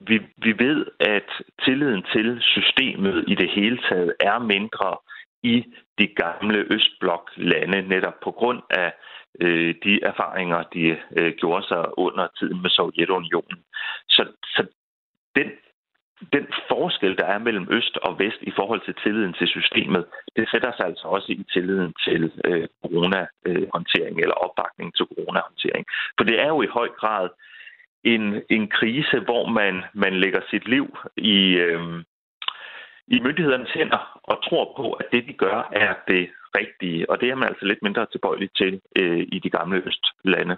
[0.00, 1.28] vi, vi ved, at
[1.64, 4.96] tilliden til systemet i det hele taget er mindre
[5.42, 5.64] i
[5.98, 8.92] de gamle Østblok-lande, netop på grund af
[9.40, 13.58] øh, de erfaringer, de øh, gjorde sig under tiden med Sovjetunionen.
[14.08, 14.66] Så, så
[15.36, 15.50] den
[16.32, 20.04] den forskel, der er mellem øst og vest i forhold til tilliden til systemet,
[20.36, 25.84] det sætter sig altså også i tilliden til øh, corona-håndtering eller opbakning til corona-håndtering.
[26.16, 27.28] For det er jo i høj grad
[28.04, 32.04] en, en krise, hvor man, man lægger sit liv i, øh,
[33.06, 37.10] i myndighedernes hænder og tror på, at det, de gør, er det rigtige.
[37.10, 40.56] Og det er man altså lidt mindre tilbøjelig til øh, i de gamle østlande.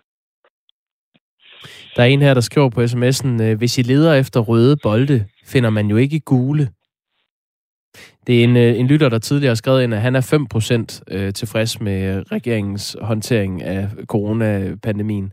[1.96, 5.24] Der er en her, der skriver på sms'en, øh, hvis I leder efter røde bolde,
[5.46, 6.68] finder man jo ikke gule.
[8.26, 11.00] Det er en, øh, en lytter, der tidligere har skrevet ind, at han er 5%
[11.08, 15.32] øh, tilfreds med regeringens håndtering af coronapandemien.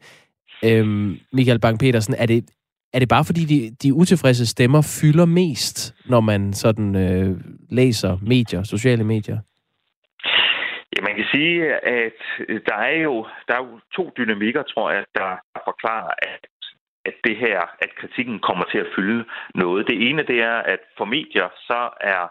[0.63, 2.46] Øhm, Michael Bang-Petersen, er det,
[2.94, 7.38] er det bare fordi de, de utilfredse stemmer fylder mest, når man sådan øh,
[7.70, 9.38] læser medier, sociale medier?
[10.96, 14.92] Ja, man kan sige, at øh, der er jo, der er jo to dynamikker, tror
[14.92, 15.30] jeg, der
[15.66, 16.48] forklarer, at
[17.06, 19.26] at det her, at kritikken kommer til at fylde
[19.56, 19.88] noget.
[19.88, 22.24] Det ene, det er, at for medier, så er,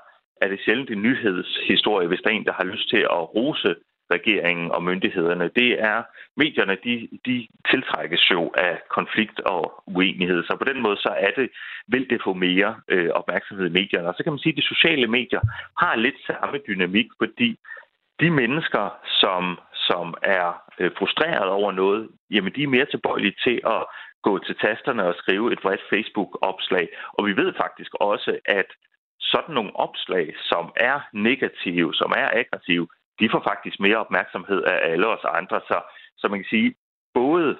[0.42, 3.74] er det sjældent en nyhedshistorie, hvis der er en, der har lyst til at rose
[4.14, 5.50] regeringen og myndighederne.
[5.56, 6.02] Det er,
[6.36, 10.44] medierne, de, de tiltrækkes jo af konflikt og uenighed.
[10.44, 11.50] Så på den måde, så er det,
[11.88, 14.08] vil det få mere øh, opmærksomhed i medierne.
[14.08, 15.40] Og så kan man sige, at de sociale medier
[15.82, 17.58] har lidt samme dynamik, fordi
[18.20, 18.84] de mennesker,
[19.20, 23.82] som, som er øh, frustreret over noget, jamen de er mere tilbøjelige til at
[24.22, 26.88] gå til tasterne og skrive et bredt Facebook-opslag.
[27.12, 28.66] Og vi ved faktisk også, at
[29.20, 32.88] sådan nogle opslag, som er negative, som er aggressive,
[33.20, 35.60] de får faktisk mere opmærksomhed af alle os andre.
[35.60, 35.80] Så,
[36.18, 36.74] så man kan sige,
[37.14, 37.56] både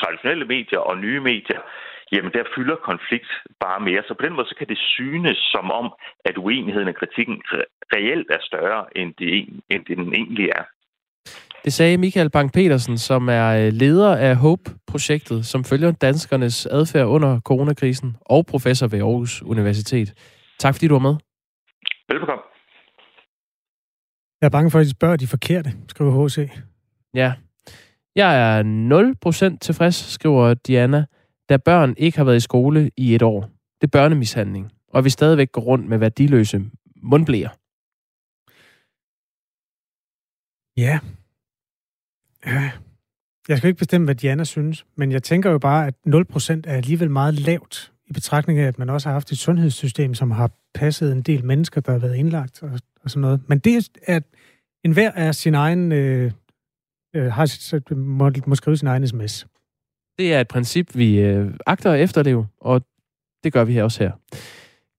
[0.00, 1.60] traditionelle medier og nye medier,
[2.12, 4.02] jamen der fylder konflikt bare mere.
[4.08, 5.86] Så på den måde så kan det synes som om,
[6.24, 7.36] at uenigheden og kritikken
[7.94, 9.30] reelt er større, end, det,
[9.72, 10.64] end den egentlig er.
[11.64, 17.40] Det sagde Michael Bang-Petersen, som er øh, leder af HOPE-projektet, som følger danskernes adfærd under
[17.40, 20.08] coronakrisen, og professor ved Aarhus Universitet.
[20.58, 21.16] Tak fordi du var med.
[22.08, 22.42] Velbekomme.
[24.40, 26.50] Jeg er bange for, at de spørger de forkerte, skriver H.C.
[27.14, 27.32] Ja.
[28.16, 28.62] Jeg er
[29.52, 31.04] 0% tilfreds, skriver Diana,
[31.50, 33.40] da børn ikke har været i skole i et år.
[33.80, 36.64] Det er børnemishandling, og vi stadigvæk går rundt med værdiløse
[37.02, 37.48] mundblæer.
[40.76, 40.98] Ja,
[42.46, 42.70] Ja,
[43.48, 46.76] jeg skal ikke bestemme, hvad Diana synes, men jeg tænker jo bare, at 0% er
[46.76, 50.50] alligevel meget lavt i betragtning af, at man også har haft et sundhedssystem, som har
[50.74, 53.40] passet en del mennesker, der har været indlagt og, og sådan noget.
[53.48, 54.22] Men det er at
[54.84, 56.32] enhver er sin egen, øh,
[57.16, 59.46] øh, har, må, må skrive sin egen sms.
[60.18, 62.82] Det er et princip, vi øh, agter at efterleve, og
[63.44, 64.12] det gør vi her også her.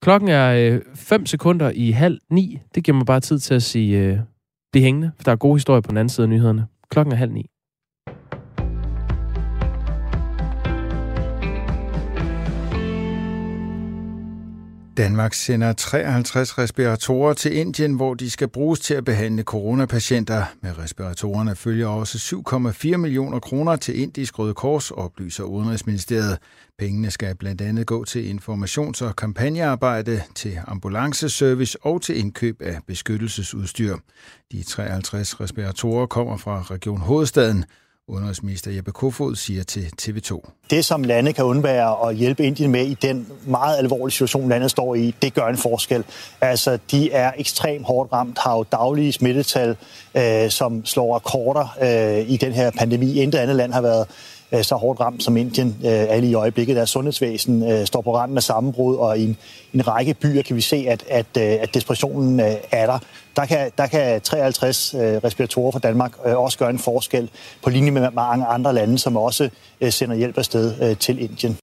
[0.02, 2.60] Klokken er 5 øh, sekunder i halv ni.
[2.76, 4.19] Det giver mig bare tid til at sige, øh,
[4.71, 6.67] bliv hængende, for der er gode historier på den anden side af nyhederne.
[6.89, 7.45] Klokken er halv ni.
[15.02, 20.44] Danmark sender 53 respiratorer til Indien, hvor de skal bruges til at behandle coronapatienter.
[20.62, 22.42] Med respiratorerne følger også
[22.94, 26.38] 7,4 millioner kroner til Indisk Røde Kors, oplyser Udenrigsministeriet.
[26.80, 32.80] Pengene skal blandt andet gå til informations- og kampagnearbejde, til ambulanceservice og til indkøb af
[32.88, 33.98] beskyttelsesudstyr.
[34.52, 37.66] De 53 respiratorer kommer fra Region Hovedstaden.
[38.12, 40.50] Udenrigsminister Jeppe Kofod siger til TV2.
[40.69, 44.71] Det, som landet kan undvære at hjælpe Indien med i den meget alvorlige situation, landet
[44.71, 46.04] står i, det gør en forskel.
[46.41, 49.76] Altså, de er ekstremt hårdt ramt, har jo daglige smittetal,
[50.15, 53.19] øh, som slår rekorder øh, i den her pandemi.
[53.19, 54.08] Intet andet land har været
[54.54, 56.76] Øh, så hårdt ramt som Indien øh, alle i øjeblikket.
[56.76, 59.38] Deres sundhedsvæsen øh, står på randen af sammenbrud, og i en,
[59.74, 63.00] en række byer kan vi se, at, at, øh, at desperationen øh, er der.
[63.36, 67.30] Der kan, der kan 53 øh, respiratorer fra Danmark øh, også gøre en forskel
[67.63, 69.50] på linje med mange andre lande, som også
[69.82, 71.58] øh, sender hjælp afsted til Indien.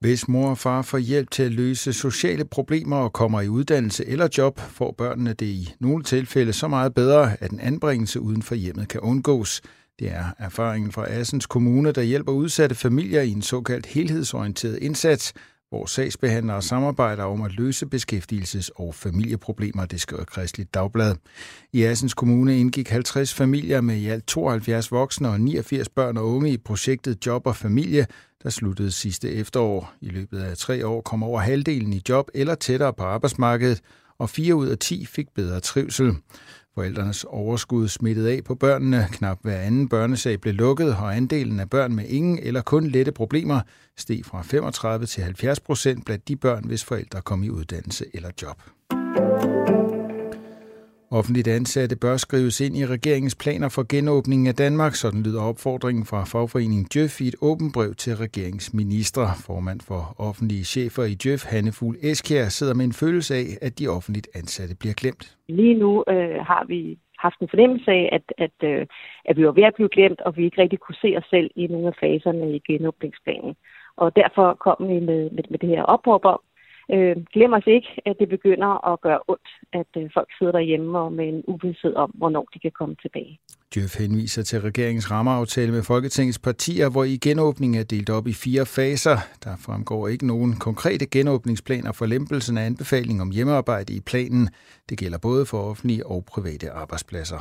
[0.00, 4.06] Hvis mor og far får hjælp til at løse sociale problemer og kommer i uddannelse
[4.06, 8.42] eller job, får børnene det i nogle tilfælde så meget bedre, at en anbringelse uden
[8.42, 9.62] for hjemmet kan undgås.
[9.98, 15.32] Det er erfaringen fra Assens Kommune, der hjælper udsatte familier i en såkaldt helhedsorienteret indsats,
[15.76, 21.14] hvor sagsbehandlere samarbejder om at løse beskæftigelses- og familieproblemer, det skriver Kristeligt Dagblad.
[21.72, 26.28] I Assens Kommune indgik 50 familier med i alt 72 voksne og 89 børn og
[26.28, 28.06] unge i projektet Job og Familie,
[28.42, 29.92] der sluttede sidste efterår.
[30.00, 33.80] I løbet af tre år kom over halvdelen i job eller tættere på arbejdsmarkedet,
[34.18, 36.14] og 4 ud af 10 fik bedre trivsel.
[36.78, 39.06] Forældrenes overskud smittede af på børnene.
[39.12, 43.12] Knap hver anden børnesag blev lukket, og andelen af børn med ingen eller kun lette
[43.12, 43.60] problemer
[43.96, 48.30] steg fra 35 til 70 procent blandt de børn, hvis forældre kom i uddannelse eller
[48.42, 48.62] job.
[51.10, 56.04] Offentligt ansatte bør skrives ind i regeringens planer for genåbningen af Danmark, sådan lyder opfordringen
[56.10, 59.26] fra fagforeningen Djøf i et åbent brev til regeringsministre.
[59.46, 63.72] Formand for offentlige chefer i Djøf, Hanne Fugl Eskjær, sidder med en følelse af, at
[63.78, 65.24] de offentligt ansatte bliver glemt.
[65.48, 68.86] Lige nu øh, har vi haft en fornemmelse af, at, at, øh,
[69.28, 71.50] at vi var ved at blive glemt, og vi ikke rigtig kunne se os selv
[71.56, 73.54] i nogle af faserne i genåbningsplanen.
[74.02, 76.40] Og derfor kom vi med, med, med det her opråb om,
[76.94, 80.98] Øh, glem os ikke, at det begynder at gøre ondt, at øh, folk sidder derhjemme
[80.98, 83.38] og med en uvidshed om, hvornår de kan komme tilbage.
[83.74, 88.32] Djøf henviser til regeringens rammeaftale med Folketingets partier, hvor i genåbningen er delt op i
[88.32, 89.16] fire faser.
[89.44, 94.48] Der fremgår ikke nogen konkrete genåbningsplaner for lempelsen af anbefaling om hjemmearbejde i planen.
[94.88, 97.40] Det gælder både for offentlige og private arbejdspladser.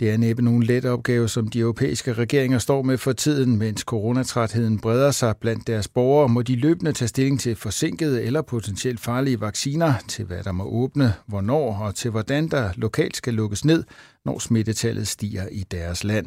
[0.00, 3.80] Det er næppe nogen let opgave, som de europæiske regeringer står med for tiden, mens
[3.80, 9.00] coronatrætheden breder sig blandt deres borgere, må de løbende tage stilling til forsinkede eller potentielt
[9.00, 13.64] farlige vacciner, til hvad der må åbne, hvornår og til hvordan der lokalt skal lukkes
[13.64, 13.84] ned,
[14.24, 16.26] når smittetallet stiger i deres land.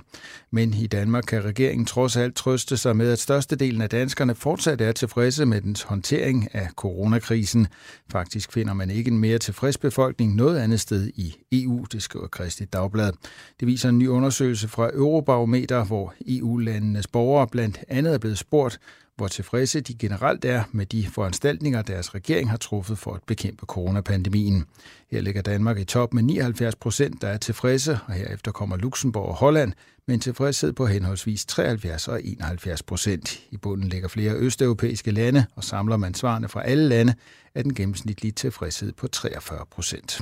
[0.51, 4.81] Men i Danmark kan regeringen trods alt trøste sig med, at størstedelen af danskerne fortsat
[4.81, 7.67] er tilfredse med dens håndtering af coronakrisen.
[8.11, 12.27] Faktisk finder man ikke en mere tilfreds befolkning noget andet sted i EU, det skriver
[12.27, 13.11] Kristi Dagblad.
[13.59, 18.79] Det viser en ny undersøgelse fra Eurobarometer, hvor EU-landenes borgere blandt andet er blevet spurgt,
[19.15, 23.65] hvor tilfredse de generelt er med de foranstaltninger, deres regering har truffet for at bekæmpe
[23.65, 24.65] coronapandemien.
[25.11, 29.27] Her ligger Danmark i top med 79 procent, der er tilfredse, og herefter kommer Luxembourg
[29.27, 29.73] og Holland
[30.07, 33.39] med en tilfredshed på henholdsvis 73 og 71 procent.
[33.51, 37.13] I bunden ligger flere østeuropæiske lande, og samler man svarene fra alle lande,
[37.55, 40.21] er den gennemsnitlige tilfredshed på 43 procent.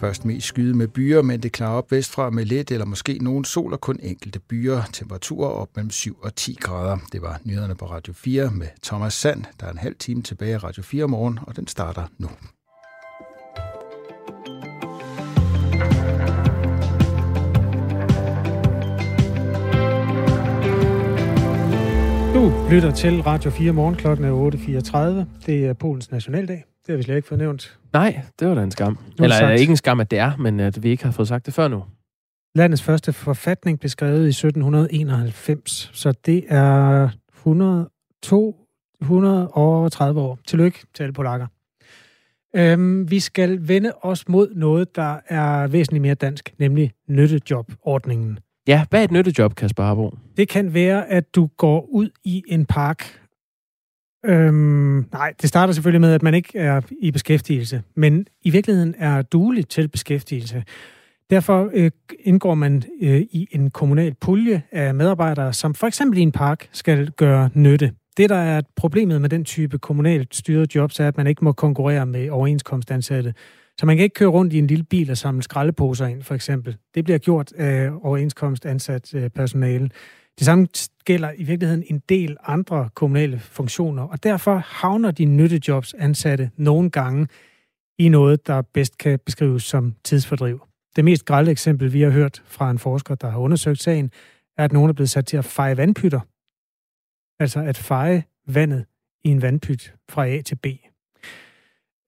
[0.00, 3.44] Først mest skyde med byer, men det klarer op vestfra med let eller måske nogen
[3.44, 4.82] sol og kun enkelte byer.
[4.92, 6.98] Temperaturer op mellem 7 og 10 grader.
[7.12, 9.44] Det var nyhederne på Radio 4 med Thomas Sand.
[9.60, 12.28] Der er en halv time tilbage af Radio 4 morgen, og den starter nu.
[22.34, 23.94] Du lytter til Radio 4 morgen.
[23.94, 25.46] Klokken er 8.34.
[25.46, 26.64] Det er Polens nationaldag.
[26.90, 27.78] Det har vi slet ikke fået nævnt.
[27.92, 28.98] Nej, det var da en skam.
[29.18, 29.60] Eller sagt.
[29.60, 31.68] ikke en skam, at det er, men at vi ikke har fået sagt det før
[31.68, 31.84] nu.
[32.54, 37.88] Landets første forfatning blev skrevet i 1791, så det er 100,
[38.22, 40.38] 230 år.
[40.46, 41.46] Tillykke til alle polakker.
[42.56, 48.38] Øhm, vi skal vende os mod noget, der er væsentligt mere dansk, nemlig nyttejobordningen.
[48.68, 50.14] Ja, hvad er et nyttejob, Kasper Harbo?
[50.36, 53.19] Det kan være, at du går ud i en park
[54.26, 58.94] Øhm, nej, det starter selvfølgelig med, at man ikke er i beskæftigelse, men i virkeligheden
[58.98, 60.64] er duelig til beskæftigelse.
[61.30, 66.22] Derfor øh, indgår man øh, i en kommunal pulje af medarbejdere, som for eksempel i
[66.22, 67.92] en park skal gøre nytte.
[68.16, 71.52] Det, der er problemet med den type kommunalt styret jobs, er, at man ikke må
[71.52, 73.34] konkurrere med overenskomstansatte.
[73.78, 76.34] Så man kan ikke køre rundt i en lille bil og samle skraldeposer ind, for
[76.34, 76.76] eksempel.
[76.94, 79.90] Det bliver gjort af overenskomstansat øh, personale.
[80.40, 80.68] Det samme
[81.04, 86.90] gælder i virkeligheden en del andre kommunale funktioner, og derfor havner de nyttejobs ansatte nogle
[86.90, 87.28] gange
[87.98, 90.60] i noget, der bedst kan beskrives som tidsfordriv.
[90.96, 94.10] Det mest grælde eksempel, vi har hørt fra en forsker, der har undersøgt sagen,
[94.56, 96.20] er, at nogen er blevet sat til at feje vandpytter.
[97.42, 98.84] Altså at feje vandet
[99.24, 100.66] i en vandpyt fra A til B.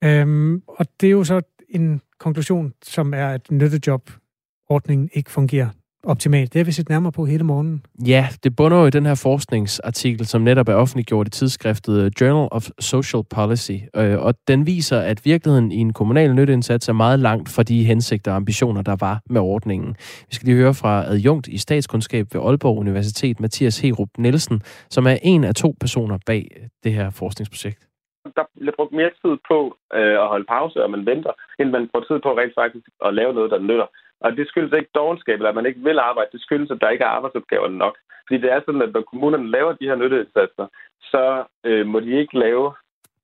[0.04, 5.68] Øhm, og det er jo så en konklusion, som er, at nyttejobordningen ikke fungerer
[6.04, 6.52] optimalt.
[6.52, 7.86] Det har vi set nærmere på hele morgenen.
[8.06, 12.48] Ja, det bunder jo i den her forskningsartikel, som netop er offentliggjort i tidsskriftet Journal
[12.50, 13.78] of Social Policy.
[13.96, 17.84] Øh, og den viser, at virkeligheden i en kommunal nytteindsats er meget langt fra de
[17.84, 19.96] hensigter og ambitioner, der var med ordningen.
[20.28, 25.06] Vi skal lige høre fra adjunkt i statskundskab ved Aalborg Universitet, Mathias Herup Nielsen, som
[25.06, 27.88] er en af to personer bag det her forskningsprojekt
[28.36, 29.58] der bliver brugt mere tid på
[29.98, 33.14] øh, at holde pause, og man venter, end man bruger tid på rent faktisk at
[33.14, 33.88] lave noget, der nytter.
[34.24, 36.30] Og det skyldes ikke dogenskab, eller at man ikke vil arbejde.
[36.32, 37.94] Det skyldes, at der ikke er arbejdsopgaver nok.
[38.26, 40.66] Fordi det er sådan, at når kommunerne laver de her nytteindsatser,
[41.12, 42.74] så øh, må de ikke lave...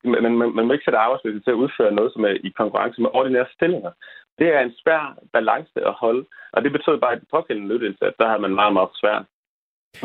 [0.04, 3.00] Man, man, man må ikke sætte arbejdsløse til at udføre noget, som er i konkurrence
[3.00, 3.92] med ordinære stillinger.
[4.38, 6.24] Det er en svær balance at holde.
[6.52, 9.24] Og det betyder bare, at det pågældende nytteindsats, der har man meget, meget svært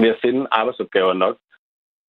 [0.01, 1.36] ved at finde arbejdsopgaver nok.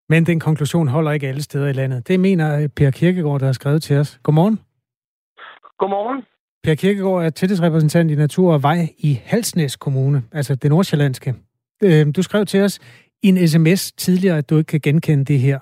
[0.10, 2.08] Men den konklusion holder ikke alle steder i landet.
[2.08, 4.20] Det mener Per Kirkegaard, der har skrevet til os.
[4.24, 4.60] Godmorgen.
[5.78, 6.26] Godmorgen.
[6.68, 11.34] Per Kirkegaard er tillidsrepræsentant i Natur og Vej i Halsnæs Kommune, altså det nordsjællandske.
[11.84, 12.80] Øh, du skrev til os
[13.24, 15.60] i en sms tidligere, at du ikke kan genkende det her.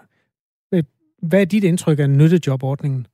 [0.74, 0.84] Øh,
[1.30, 3.08] hvad er dit indtryk af nyttejobordningen?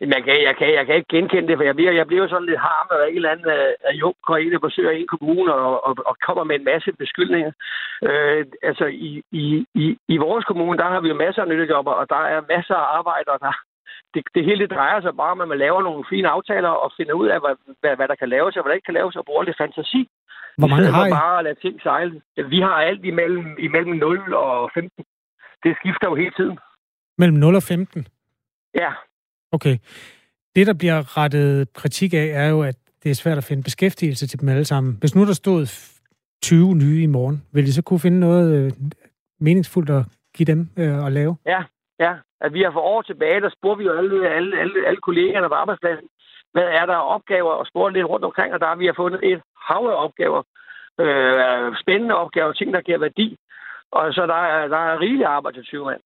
[0.00, 2.48] Jeg kan, jeg, kan, jeg kan ikke genkende det, for jeg bliver, jeg bliver sådan
[2.48, 5.54] lidt harm af en eller anden øh, af jo, går ind og besøger en kommune
[5.54, 7.52] og, og, og kommer med en masse beskyldninger.
[8.08, 9.44] Øh, altså, i, i,
[9.74, 12.74] i, i vores kommune, der har vi jo masser af nyttejobber, og der er masser
[12.74, 13.52] af arbejdere, der,
[14.16, 17.14] det, det hele drejer sig bare om, at man laver nogle fine aftaler og finder
[17.20, 19.24] ud af, hvad, hvad, hvad der kan laves og hvad der ikke kan laves, og
[19.28, 20.02] bruger lidt fantasi.
[20.58, 21.10] Hvor mange har I?
[21.10, 22.22] bare at lade ting sejle.
[22.54, 25.04] Vi har alt imellem, imellem 0 og 15.
[25.64, 26.58] Det skifter jo hele tiden.
[27.18, 28.06] Mellem 0 og 15?
[28.74, 28.90] Ja.
[29.52, 29.76] Okay.
[30.56, 34.26] Det, der bliver rettet kritik af, er jo, at det er svært at finde beskæftigelse
[34.26, 34.96] til dem alle sammen.
[35.00, 35.66] Hvis nu der stod
[36.42, 38.72] 20 nye i morgen, vil I så kunne finde noget øh,
[39.40, 40.04] meningsfuldt at
[40.36, 41.36] give dem øh, at lave?
[41.46, 41.62] Ja,
[42.00, 45.00] ja at vi har for år tilbage, der spurgte vi jo alle, alle, alle, alle
[45.00, 46.08] kollegerne på arbejdspladsen,
[46.52, 49.20] hvad er der opgaver, og spurgte lidt rundt omkring, og der har vi har fundet
[49.22, 50.42] et hav af opgaver,
[51.00, 53.36] øh, spændende opgaver, ting, der giver værdi.
[53.92, 56.00] Og så der er, der er rigelig arbejde til 20 mand.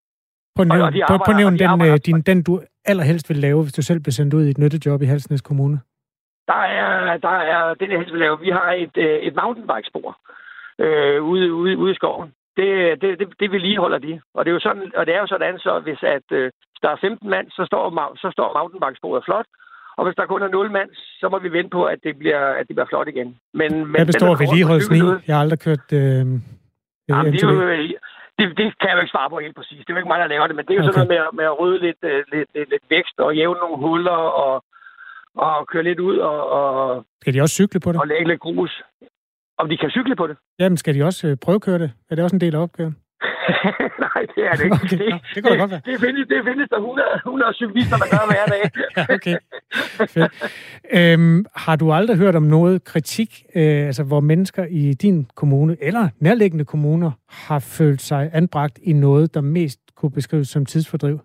[0.56, 3.62] På nævn, og, og på, på nævn den, øh, din, den, du allerhelst vil lave,
[3.62, 5.80] hvis du selv bliver sendt ud i et nyttejob i Halsnæs Kommune.
[6.46, 8.40] Der er, der er den, jeg helst vil lave.
[8.40, 10.18] Vi har et, øh, et mountainbike-spor
[10.78, 12.70] øh, ude, ude, ude i skoven det,
[13.02, 14.20] det, det, det vedligeholder de.
[14.36, 16.50] Og det, er jo sådan, og det er jo sådan, så hvis at, øh,
[16.82, 17.82] der er 15 mand, så står,
[18.22, 19.48] så står mountainbikesporet flot.
[19.98, 22.42] Og hvis der kun er 0 mand, så må vi vente på, at det bliver,
[22.58, 23.28] at det bliver flot igen.
[23.60, 25.02] Men, men, Hvad består vedligeholdelsen i?
[25.26, 25.86] Jeg har aldrig kørt...
[25.92, 26.26] Øh,
[27.08, 27.72] Jamen, det, er jo,
[28.38, 29.78] det, det kan jeg jo ikke svare på helt præcis.
[29.78, 30.92] Det er jo ikke mig, der laver det, men det er jo okay.
[30.92, 33.78] sådan noget med, med at rydde lidt, øh, lidt, lidt, lidt vækst og jævne nogle
[33.84, 34.64] huller og,
[35.34, 37.04] og køre lidt ud og, og...
[37.20, 38.00] Skal de også cykle på det?
[38.00, 38.82] Og lægge lidt grus.
[39.60, 40.36] Om de kan cykle på det?
[40.58, 41.90] Jamen, skal de også øh, prøvekøre det?
[42.10, 42.96] Er det også en del af opgaven?
[44.06, 44.76] Nej, det er det ikke.
[44.84, 45.80] Okay, det, det, det, godt være.
[45.90, 48.62] Det, findes, det findes der 100, 100 cyklister, der gør hver dag.
[49.16, 49.36] okay,
[50.14, 50.32] fedt.
[50.98, 55.76] Øhm, har du aldrig hørt om noget kritik, øh, altså hvor mennesker i din kommune
[55.80, 57.10] eller nærliggende kommuner
[57.48, 61.20] har følt sig anbragt i noget, der mest kunne beskrives som tidsfordriv?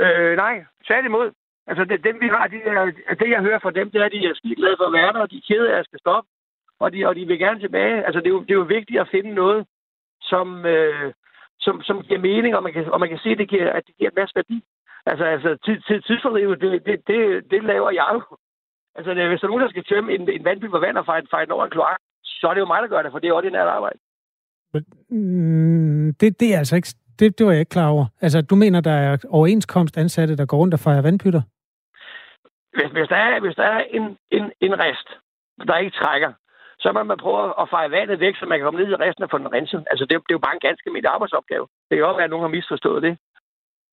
[0.00, 1.30] Øh, nej, tværtimod.
[1.66, 2.56] Altså, det, dem vi har, de
[3.20, 5.12] det jeg hører fra dem, det er, at de er skide glade for at være
[5.12, 6.28] der, og de er kede af at skal stoppe
[6.84, 8.04] og de, og de vil gerne tilbage.
[8.06, 9.66] Altså, det er jo, det er jo vigtigt at finde noget,
[10.22, 11.12] som, øh,
[11.60, 13.82] som, som giver mening, og man kan, og man kan se, at det giver, at
[13.86, 14.58] det giver en masse værdi.
[15.06, 18.22] Altså, altså tid, tid, tidsfordrivet, det, det, det, det laver jeg jo.
[18.96, 21.26] Altså, hvis der er nogen, der skal tømme en, en vandpil for vand og fejre,
[21.30, 23.28] fejre den over en kloak, så er det jo mig, der gør det, for det
[23.28, 23.98] er ordinært arbejde.
[24.72, 26.88] Men, mm, det, det er altså ikke...
[27.18, 28.06] Det, det var jeg ikke klar over.
[28.20, 31.42] Altså, du mener, der er overenskomst ansatte, der går rundt og fejrer vandpytter?
[32.72, 35.08] Hvis, hvis, der er, hvis der er en, en, en rest,
[35.68, 36.32] der ikke trækker,
[36.82, 39.24] så må man prøve at fejre vandet væk, så man kan komme ned i resten
[39.24, 39.80] og få den renset.
[39.90, 41.66] Altså, det, er, det er jo bare en ganske almindelig arbejdsopgave.
[41.86, 43.14] Det kan også være, at nogen har misforstået det.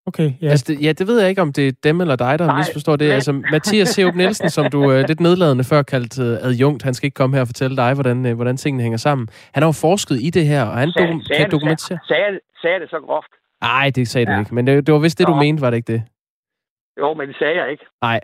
[0.09, 0.49] Okay, ja.
[0.53, 2.57] Altså, det, ja, det ved jeg ikke, om det er dem eller dig, der Nej,
[2.57, 3.07] misforstår det.
[3.07, 3.15] Men...
[3.15, 7.07] Altså, Mathias Seup Nielsen, som du uh, lidt nedladende før kaldt uh, adjunkt, han skal
[7.07, 9.27] ikke komme her og fortælle dig, hvordan, uh, hvordan tingene hænger sammen.
[9.53, 11.99] Han har jo forsket i det her, og han sagde, dokum- sagde kan dokumentere...
[12.07, 13.33] Sagde, sagde, sagde det så groft?
[13.61, 14.39] Nej, det sagde du ja.
[14.39, 14.55] ikke.
[14.55, 15.33] Men det, det var vist det, Nå.
[15.33, 16.03] du mente, var det ikke det?
[16.99, 17.85] Jo, men det sagde jeg ikke.
[18.01, 18.19] Nej.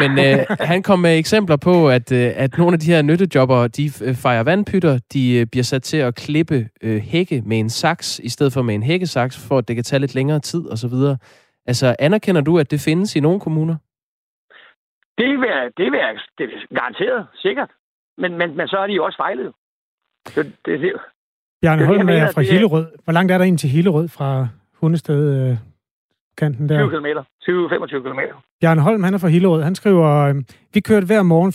[0.00, 3.68] Men øh, han kom med eksempler på, at, øh, at nogle af de her nyttejobber,
[3.68, 7.70] de øh, fejrer vandpytter, de øh, bliver sat til at klippe øh, hække med en
[7.70, 10.70] saks, i stedet for med en hækkesaks, for at det kan tage lidt længere tid
[10.72, 10.94] osv.
[11.66, 13.76] Altså, anerkender du, at det findes i nogle kommuner?
[15.18, 17.70] Det vil jeg, det vil jeg det er garanteret, sikkert.
[18.18, 19.52] Men, men, men så er de jo også fejlet.
[20.34, 20.92] Det, det, det,
[21.62, 22.86] Bjarne Holm er fra Hillerød.
[23.04, 25.56] Hvor langt er der ind til Hillerød fra Hundested?
[26.38, 26.88] Kanten der?
[26.88, 27.06] 20 km.
[27.42, 28.20] 20-25 km.
[28.60, 29.62] Bjarne Holm, han er fra Hillerød.
[29.62, 30.34] Han skriver, øh,
[30.74, 31.52] vi kørte hver morgen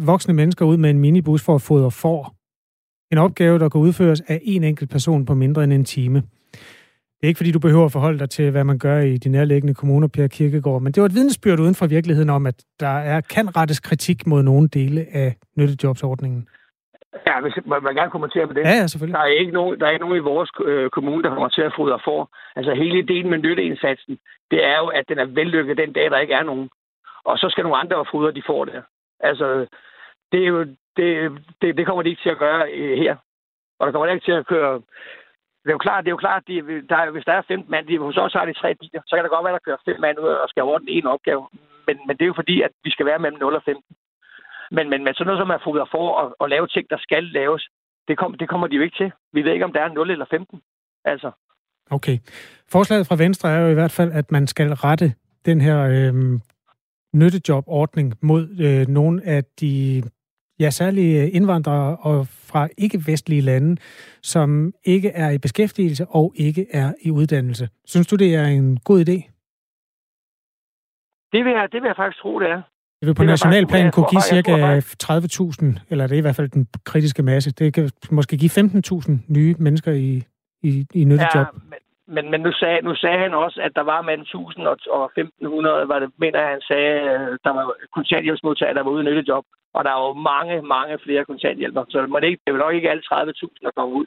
[0.00, 2.34] 14-18 voksne mennesker ud med en minibus for at fodre får.
[3.12, 6.22] En opgave, der kan udføres af en enkelt person på mindre end en time.
[7.20, 9.28] Det er ikke, fordi du behøver at forholde dig til, hvad man gør i de
[9.28, 12.86] nærliggende kommuner, Per Kirkegaard, men det var et vidensbyrd uden for virkeligheden om, at der
[12.86, 16.48] er, kan rettes kritik mod nogle dele af nyttejobsordningen.
[17.26, 18.60] Ja, hvis man vil gerne kommentere på det.
[18.60, 19.14] Ja, ja, selvfølgelig.
[19.18, 21.62] Der er ikke nogen, der er ikke nogen i vores øh, kommune, der kommer til
[21.62, 22.30] at fodre for.
[22.56, 24.18] Altså hele ideen med nytteindsatsen,
[24.50, 26.70] det er jo, at den er vellykket den dag, der ikke er nogen.
[27.24, 28.82] Og så skal nogle andre fodre, de får det.
[29.20, 29.66] Altså,
[30.32, 30.60] det er jo,
[30.96, 31.06] det,
[31.62, 33.16] det, det kommer de ikke til at gøre øh, her.
[33.78, 34.82] Og der kommer ikke til at køre
[35.64, 36.54] det er jo klart, det er jo klart de,
[36.88, 39.24] der, hvis der er fem mand, de, hos os har de tre biler, så kan
[39.24, 41.48] det godt være, der kører fem mand ud og skal ordne en opgave.
[41.86, 43.82] Men, men det er jo fordi, at vi skal være mellem 0 og 15.
[44.70, 47.24] Men, men, men sådan noget som at fodre for at, at lave ting, der skal
[47.24, 47.68] laves,
[48.08, 49.12] det, kom, det kommer de jo ikke til.
[49.32, 50.60] Vi ved ikke, om der er 0 eller 15.
[51.04, 51.30] Altså.
[51.90, 52.18] Okay.
[52.72, 55.14] Forslaget fra Venstre er jo i hvert fald, at man skal rette
[55.44, 56.14] den her øh,
[57.14, 60.02] nyttejobordning mod øh, nogle af de
[60.60, 63.76] ja, særlige indvandrere og fra ikke-vestlige lande,
[64.22, 67.68] som ikke er i beskæftigelse og ikke er i uddannelse.
[67.84, 69.16] Synes du, det er en god idé?
[71.32, 72.62] Det vil jeg, det vil jeg faktisk tro, det er.
[73.00, 76.66] Det vil på nationalplan kunne give cirka 30.000, eller det er i hvert fald den
[76.84, 77.50] kritiske masse.
[77.50, 80.22] Det kan måske give 15.000 nye mennesker i,
[80.62, 81.46] i, i nyttejob.
[81.46, 81.80] Ja, men,
[82.14, 85.04] men, men nu, sagde, nu sagde han også, at der var mellem 1.000 og, og
[85.18, 86.94] 1.500, var det, mener han sagde,
[87.44, 87.64] der var
[87.96, 89.44] kontanthjælpsmodtagere, der var ude i nyttejob.
[89.74, 92.56] Og der er jo mange, mange flere kontanthjælper, så det, må det, ikke, det er
[92.56, 94.06] jo nok ikke alle 30.000, der kommer ud.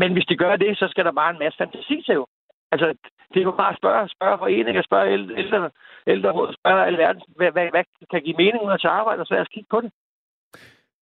[0.00, 2.26] Men hvis de gør det, så skal der bare en masse fantasi til jo.
[2.72, 2.86] Altså,
[3.32, 5.70] det er jo bare at spørge, spørge foreninger, spørge ældre,
[6.06, 9.20] ældre råd, spørge alle verden, hvad, hvad, hvad kan give mening ud af til arbejde,
[9.20, 9.90] og så lad os kigge på det.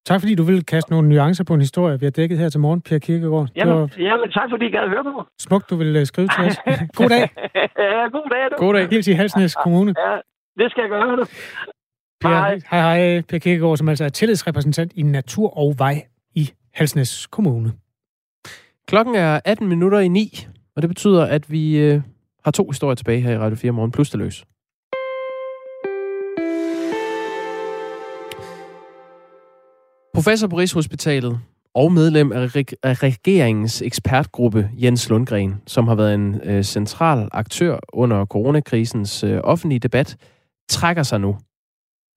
[0.08, 2.60] Tak fordi du vil kaste nogle nuancer på en historie, vi har dækket her til
[2.60, 3.48] morgen, Per Kirkegaard.
[3.56, 3.88] Jamen, var...
[3.98, 5.24] jamen tak fordi I gad høre på mig.
[5.38, 6.56] Smukt, du vil uh, skrive til os.
[7.00, 7.28] god dag.
[7.78, 8.50] ja, god dag.
[8.50, 8.56] Du.
[8.56, 8.88] God dag.
[8.88, 9.94] Helt i Halsnæs Kommune.
[9.98, 10.16] Ja,
[10.58, 11.16] det skal jeg gøre.
[11.16, 11.24] Du.
[12.20, 12.60] Per, hej.
[12.70, 13.22] Hej, hej.
[13.28, 15.94] Per Kirkegaard, som altså er tillidsrepræsentant i Natur og Vej
[16.34, 17.72] i Halsnæs Kommune.
[18.88, 20.46] Klokken er 18 minutter i 9,
[20.76, 22.00] og det betyder, at vi øh,
[22.44, 24.44] har to historier tilbage her i Radio 4 morgen, plus det løs.
[30.14, 31.40] Professor på Rigshospitalet
[31.74, 37.28] og medlem af, reg- af regeringens ekspertgruppe Jens Lundgren, som har været en øh, central
[37.32, 40.16] aktør under coronakrisens øh, offentlige debat,
[40.68, 41.36] trækker sig nu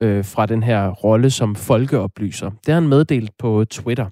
[0.04, 2.50] øh, fra den her rolle som folkeoplyser.
[2.50, 4.10] Det har han meddelt på Twitter.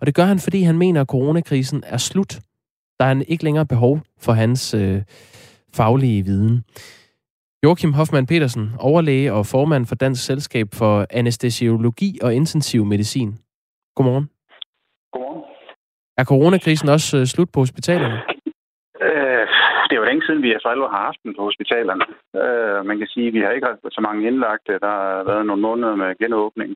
[0.00, 2.40] Og det gør han, fordi han mener, at coronakrisen er slut.
[2.98, 5.02] Der er ikke længere behov for hans øh,
[5.76, 6.64] faglige viden.
[7.64, 13.30] Joachim Hoffmann Petersen, overlæge og formand for Dansk Selskab for Anestesiologi og Intensiv Medicin.
[13.96, 14.30] Godmorgen.
[15.12, 15.44] Godmorgen.
[16.18, 18.18] Er coronakrisen også øh, slut på hospitalerne?
[19.06, 19.44] Øh,
[19.86, 22.04] det er jo længe siden, vi for alvor har haft den på hospitalerne.
[22.42, 24.72] Øh, man kan sige, at vi har ikke haft så mange indlagte.
[24.84, 26.70] Der har været nogle måneder med genåbning.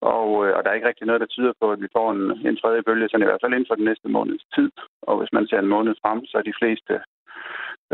[0.00, 2.46] Og, øh, og der er ikke rigtig noget, der tyder på, at vi får en,
[2.48, 4.70] en tredje bølge, sådan i hvert fald inden for den næste måneds tid.
[5.02, 6.94] Og hvis man ser en måned frem, så er de fleste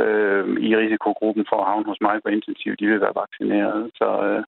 [0.02, 3.90] øh, i risikogruppen for at havne hos mig på intensiv, de vil være vaccineret.
[3.94, 4.42] Så, øh,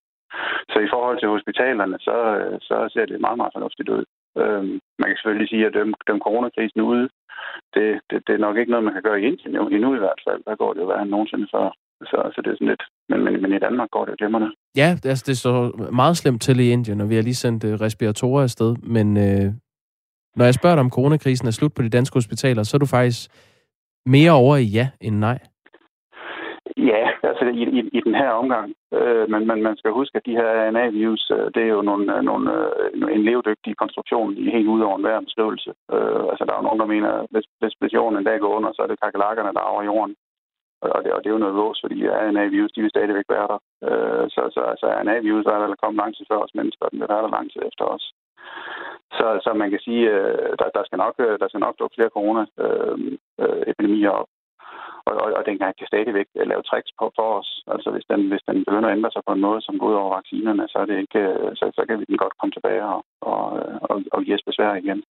[0.72, 4.04] så i forhold til hospitalerne, så, øh, så ser det meget, meget fornuftigt ud.
[4.40, 4.64] Øh,
[5.00, 7.09] man kan selvfølgelig sige, at dem, dem coronakrisen ude,
[7.74, 10.22] det, det, det er nok ikke noget, man kan gøre i Indien endnu i hvert
[10.28, 10.40] fald.
[10.44, 11.70] Der går det jo værre end nogensinde før.
[12.03, 12.82] Så, så det er sådan lidt...
[13.09, 14.51] Men, men, men i Danmark går det jo glimrende.
[14.76, 17.70] Ja, altså, det står meget slemt til i Indien, og vi har lige sendt uh,
[17.70, 18.76] respiratorer afsted.
[18.82, 19.47] Men øh,
[20.36, 22.86] når jeg spørger dig, om coronakrisen er slut på de danske hospitaler, så er du
[22.86, 23.20] faktisk
[24.07, 25.38] mere over i ja end nej.
[26.76, 28.68] Ja, altså i, i, i den her omgang.
[28.94, 32.22] Øh, men, men man skal huske, at de her RNA-virus, øh, det er jo nogle,
[32.22, 35.70] nogle, øh, en levedygtig konstruktion i helt ud over enhver beskrivelse.
[35.94, 38.38] Øh, altså der er jo nogen, der mener, at hvis, hvis, hvis jorden en dag
[38.40, 40.14] går under, så er det kakelakkerne, der er over jorden.
[40.81, 43.61] Og det, og det er jo noget vås, fordi RNA-virus, de vil stadigvæk være der.
[43.89, 47.01] Øh, så, så altså, RNA-virus er der kommet lang tid før os mennesker, og den
[47.01, 48.05] vil være der lang tid efter os.
[49.18, 51.97] Så, så man kan sige, øh, der, der, skal nok, øh, der skal nok dukke
[51.97, 54.29] flere corona-epidemier øh, øh op.
[55.09, 57.51] Og, og, og den kan stadigvæk øh, lave tricks på for os.
[57.74, 59.95] Altså hvis den, hvis den begynder at ændre sig på en måde, som går ud
[60.03, 61.22] over vaccinerne, så, er det ikke,
[61.59, 63.43] så, så kan vi den godt komme tilbage og, og,
[63.91, 65.03] og, og give os besvær igen.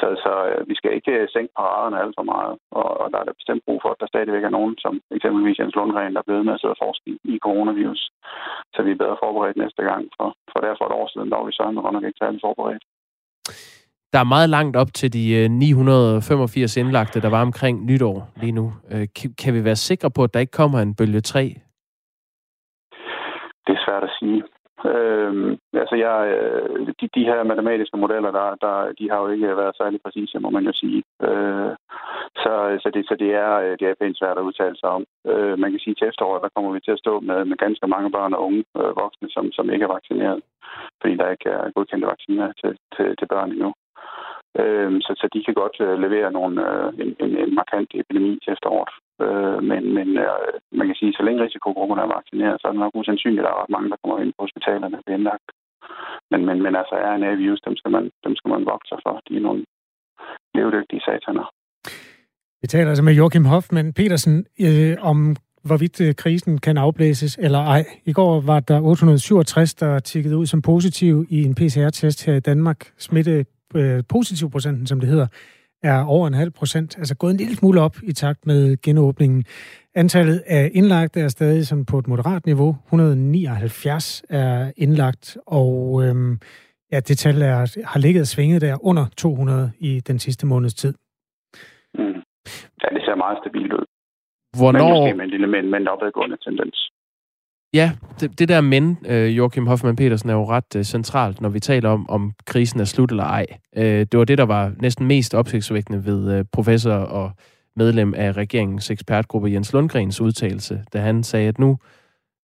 [0.00, 3.26] Så, så øh, vi skal ikke sænke paraderne alt for meget, og, og der er
[3.26, 6.28] der bestemt brug for, at der stadigvæk er nogen, som eksempelvis Jens Lundgren, der er
[6.28, 8.02] blevet med at sidde og forske i coronavirus,
[8.74, 10.02] så vi er bedre forberedt næste gang.
[10.16, 12.84] For, for derfor et år siden, der var vi så godt nok ikke særlig forberedt.
[14.12, 18.72] Der er meget langt op til de 985 indlagte, der var omkring nytår lige nu.
[19.42, 21.54] Kan vi være sikre på, at der ikke kommer en bølge 3
[23.70, 24.42] det er svært at sige.
[24.84, 29.56] Øh, altså jeg, øh, de, de her matematiske modeller, der, der, de har jo ikke
[29.56, 31.02] været særlig præcise, må man jo sige.
[31.22, 31.72] Øh,
[32.42, 32.52] så,
[32.82, 35.04] så, det, så det, er, øh, det er pænt svært at udtale sig om.
[35.26, 37.56] Øh, man kan sige, at til efteråret, der kommer vi til at stå med, med
[37.56, 40.40] ganske mange børn og unge øh, voksne, som, som ikke er vaccineret,
[41.00, 43.72] fordi der ikke er godkendte vacciner til, til, til børn endnu.
[44.58, 48.32] Øh, så, så de kan godt øh, levere nogle, øh, en, en, en markant epidemi
[48.42, 48.92] til efteråret.
[49.24, 52.72] Øh, men men øh, man kan sige, at så længe risikogrupperne er vaccineret, så er
[52.72, 55.18] det nok usandsynligt, at der er ret mange, der kommer ind på hospitalerne og bliver
[55.18, 55.48] indlagt.
[56.30, 59.14] Men, men, men altså RNA-virus, dem skal, man, dem skal man vokse sig for.
[59.28, 59.62] De er nogle
[60.54, 61.46] levedygtige sataner.
[62.62, 67.58] Vi taler altså med Joachim Hoffmann Petersen øh, om hvorvidt øh, krisen kan afblæses eller
[67.58, 67.84] ej.
[68.04, 72.40] I går var der 867, der tikkede ud som positiv i en PCR-test her i
[72.40, 72.92] Danmark.
[72.98, 73.44] Smitte
[73.74, 75.26] øh, positiv procenten, som det hedder,
[75.82, 79.44] er over en halv procent, altså gået en lille smule op i takt med genåbningen.
[79.94, 82.76] Antallet af indlagte er stadig sådan på et moderat niveau.
[82.86, 86.38] 179 er indlagt, og øhm,
[86.92, 87.56] ja, det tal er,
[87.86, 90.94] har ligget og svinget der under 200 i den sidste måneds tid.
[91.94, 92.20] Mm.
[92.82, 93.84] Ja, det ser meget stabilt ud.
[94.58, 94.88] Hvornår...
[94.88, 96.90] Men måske med en lille men, men opadgående tendens.
[97.74, 101.48] Ja, det, det der men, øh, Joachim Hoffmann Petersen, er jo ret øh, centralt, når
[101.48, 103.46] vi taler om, om krisen er slut eller ej.
[103.76, 107.32] Øh, det var det, der var næsten mest opsigtsvækkende ved øh, professor og
[107.76, 111.78] medlem af regeringens ekspertgruppe Jens Lundgrens udtalelse, da han sagde, at nu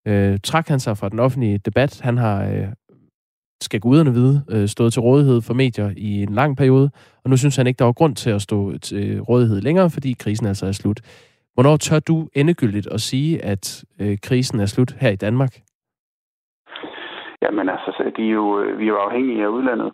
[0.09, 2.01] øh, trak han sig fra den offentlige debat.
[2.01, 2.69] Han har, øh,
[3.63, 6.91] skal guderne vide, øh, stået til rådighed for medier i en lang periode,
[7.25, 10.13] og nu synes han ikke, der var grund til at stå til rådighed længere, fordi
[10.13, 11.01] krisen altså er slut.
[11.57, 15.53] Hvornår tør du endegyldigt at sige, at øh, krisen er slut her i Danmark?
[17.43, 19.91] Jamen altså, de er jo, øh, vi er jo afhængige af udlandet.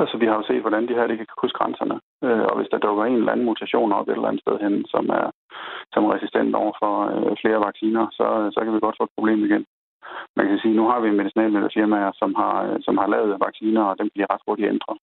[0.00, 1.96] Altså, vi har jo set, hvordan de her ikke kan krydse grænserne.
[2.24, 4.74] Øh, og hvis der dukker en eller anden mutation op et eller andet sted hen,
[4.94, 5.26] som er,
[5.92, 9.04] som er resistent over for øh, flere vacciner, så, øh, så kan vi godt få
[9.04, 9.64] et problem igen.
[10.36, 13.82] Man kan sige, at nu har vi medicinalmiddelfirmaer, som har, øh, som har lavet vacciner,
[13.90, 14.98] og dem bliver ret hurtigt ændret.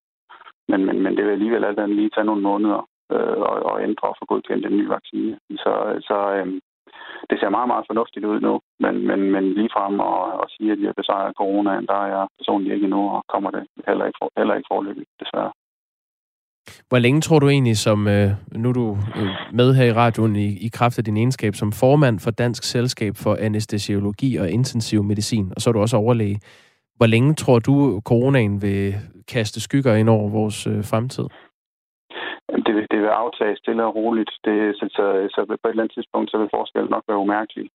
[0.70, 2.82] Men, men, men det vil alligevel alt andet lige tage nogle måneder
[3.14, 5.38] øh, og, og ændre og få godkendt en ny vaccine.
[5.64, 5.74] Så,
[6.08, 6.47] så øh,
[7.30, 8.53] det ser meget, meget fornuftigt ud nu,
[8.84, 12.08] men, men, men lige frem og, og sige, at vi har besejret coronaen, der er
[12.16, 15.51] jeg personligt ikke endnu, og kommer det heller ikke, for, heller ikke forløbigt, desværre.
[16.89, 20.36] Hvor længe tror du egentlig, som øh, nu er du øh, med her i radioen
[20.36, 25.03] i, i kraft af din egenskab som formand for Dansk Selskab for Anestesiologi og Intensiv
[25.03, 26.39] Medicin, og så er du også overlæge.
[26.97, 28.95] Hvor længe tror du, coronaen vil
[29.28, 31.28] kaste skygger ind over vores øh, fremtid?
[32.66, 34.32] det, vil, det vil aftage stille og roligt.
[34.46, 37.70] Det, så, så, så på et eller andet tidspunkt, så vil forskellen nok være umærkelig.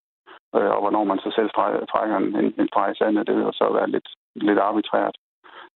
[0.56, 1.50] Øh, og hvornår man så selv
[1.92, 5.16] trækker en, en, en streg i sandet, det vil så være lidt, lidt arbitrært.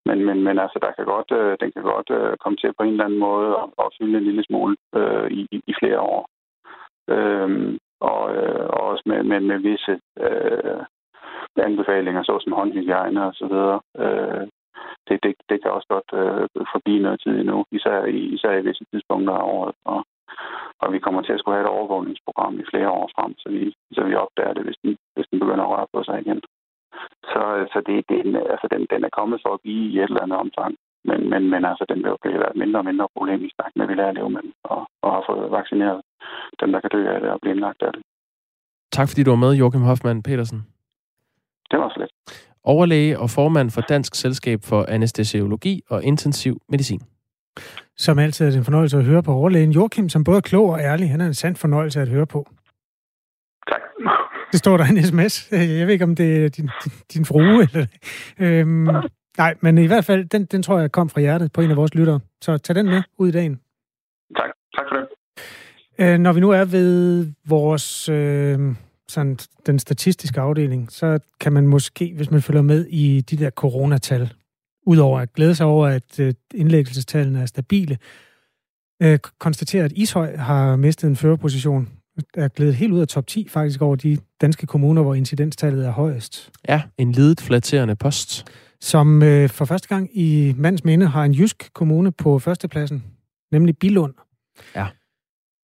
[0.07, 2.82] Men, men, men altså, der kan godt, øh, den kan godt øh, komme til på
[2.84, 6.20] en eller anden måde og, og fylde en lille smule øh, i, i flere år.
[7.14, 9.95] Øh, og, øh, og også med, med, med visse
[10.26, 10.80] øh,
[11.57, 13.80] anbefalinger, såsom håndhygiejne og så videre.
[14.05, 14.49] Øh,
[15.76, 19.74] også godt øh, forbi noget tid endnu, især i, især i visse tidspunkter af året.
[19.92, 20.00] Og,
[20.82, 23.62] og vi kommer til at skulle have et overvågningsprogram i flere år frem, så vi,
[23.96, 26.40] så vi opdager det, hvis den, hvis den begynder at røre på sig igen.
[27.32, 28.18] Så, så det, det,
[28.54, 30.74] altså, den, den er kommet for at blive i et eller andet omfang.
[31.08, 33.72] Men, men, men altså, den vil jo blive et mindre og mindre problem i snak
[33.76, 36.00] med, vi lærer at leve med og, og har fået vaccineret
[36.60, 38.02] dem, der kan dø af det og blive indlagt af det.
[38.92, 40.60] Tak fordi du var med, Joachim Hoffmann Petersen.
[41.70, 42.12] Det var slet
[42.64, 47.00] overlæge og formand for Dansk Selskab for Anestesiologi og Intensiv Medicin.
[47.96, 50.70] Som altid er det en fornøjelse at høre på overlægen Joachim, som både er klog
[50.70, 51.10] og ærlig.
[51.10, 52.48] Han er en sand fornøjelse at høre på.
[53.68, 53.80] Tak.
[54.52, 55.52] Det står der en sms.
[55.52, 57.62] Jeg ved ikke, om det er din, din, din frue.
[57.62, 57.86] Eller,
[58.38, 58.88] øhm,
[59.38, 61.76] nej, men i hvert fald, den, den tror jeg kom fra hjertet på en af
[61.76, 62.20] vores lyttere.
[62.40, 63.60] Så tag den med ud i dagen.
[64.36, 64.50] Tak.
[64.76, 65.06] Tak for det.
[65.98, 68.58] Øh, når vi nu er ved vores øh,
[69.09, 73.50] sådan den statistiske afdeling, så kan man måske, hvis man følger med i de der
[73.50, 74.32] coronatal,
[74.86, 77.98] udover at glæde sig over, at øh, indlæggelsestallene er stabile,
[79.02, 81.88] øh, konstatere, at Ishøj har mistet en førerposition,
[82.34, 85.90] er glædet helt ud af top 10 faktisk over de danske kommuner, hvor incidenstallet er
[85.90, 86.50] højest.
[86.68, 88.44] Ja, en lidet flatterende post.
[88.80, 93.05] Som øh, for første gang i mands minde har en jysk kommune på førstepladsen,
[93.52, 94.14] nemlig Bilund.
[94.76, 94.86] Ja.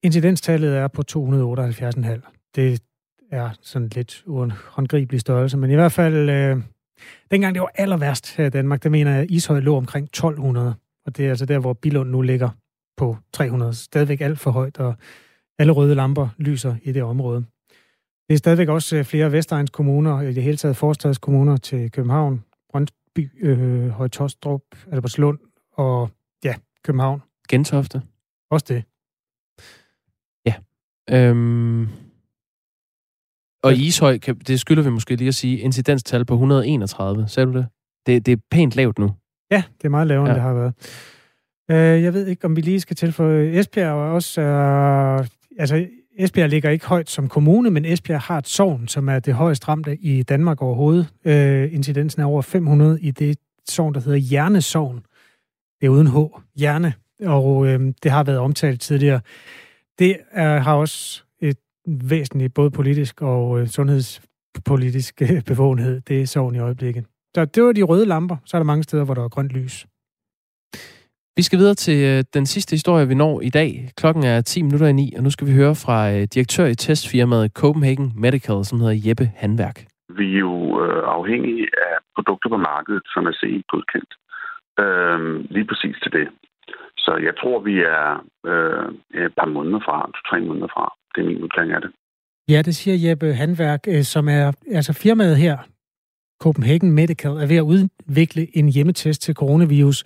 [0.03, 2.51] Incidenstallet er på 278,5.
[2.55, 2.83] Det
[3.31, 6.57] er sådan lidt uhåndgribelig størrelse, men i hvert fald, øh,
[7.31, 10.05] dengang det var aller værst her i Danmark, der mener jeg, at Ishøj lå omkring
[10.05, 10.75] 1200.
[11.07, 12.51] Og det er altså der, hvor Bilund nu ligger
[12.97, 13.75] på 300.
[13.75, 14.95] Stadigvæk alt for højt, og
[15.59, 17.45] alle røde lamper lyser i det område.
[18.29, 22.45] Det er stadigvæk også øh, flere Vestegns kommuner, i det hele taget forstadskommuner til København,
[22.71, 24.63] Brøndby, øh, Højtostrup,
[24.93, 25.39] Albertslund
[25.73, 26.11] og
[26.45, 26.55] ja,
[26.85, 27.23] København.
[27.49, 28.03] Gentofte.
[28.51, 28.85] Også det.
[30.47, 30.55] Ja.
[31.11, 31.89] Øhm,
[33.63, 37.29] og Ishøj, kan, det skylder vi måske lige at sige, incidenstal på 131.
[37.29, 37.67] Sagde du det?
[38.07, 39.11] Det, det er pænt lavt nu.
[39.51, 40.31] Ja, det er meget lavere, ja.
[40.31, 40.75] end det har været.
[41.71, 44.41] Øh, jeg ved ikke, om vi lige skal tilføje Esbjerg og også...
[44.41, 45.27] Øh,
[45.59, 45.87] altså,
[46.19, 49.69] Esbjerg ligger ikke højt som kommune, men Esbjerg har et sovn, som er det højest
[49.69, 51.09] ramte i Danmark overhovedet.
[51.25, 53.39] Øh, incidensen er over 500 i det
[53.69, 55.03] sovn, der hedder Hjernesovn.
[55.81, 56.17] Det er uden H.
[56.57, 56.93] Hjerne.
[57.25, 59.21] Og øh, det har været omtalt tidligere.
[59.99, 61.23] Det er, har også
[61.87, 66.01] væsentligt både politisk og øh, sundhedspolitisk øh, bevågenhed.
[66.01, 67.05] Det er sovn i øjeblikket.
[67.35, 68.37] Så det var de røde lamper.
[68.45, 69.87] Så er der mange steder, hvor der er grønt lys.
[71.37, 73.71] Vi skal videre til øh, den sidste historie, vi når i dag.
[73.97, 76.75] Klokken er 10 minutter i 9, og nu skal vi høre fra øh, direktør i
[76.75, 79.79] testfirmaet Copenhagen Medical, som hedder Jeppe Handværk.
[80.09, 84.13] Vi er jo øh, afhængige af produkter på markedet, som er CE-godkendt.
[84.83, 85.19] Øh,
[85.55, 86.29] lige præcis til det.
[87.05, 88.89] Så jeg tror, vi er øh,
[89.25, 90.87] et par måneder fra, to-tre måneder fra.
[91.15, 91.91] Det er min udklæring af det.
[92.49, 95.59] Ja, det siger Jeppe Handværk, øh, som er altså firmaet her,
[96.41, 100.05] Copenhagen Medical, er ved at udvikle en hjemmetest til coronavirus.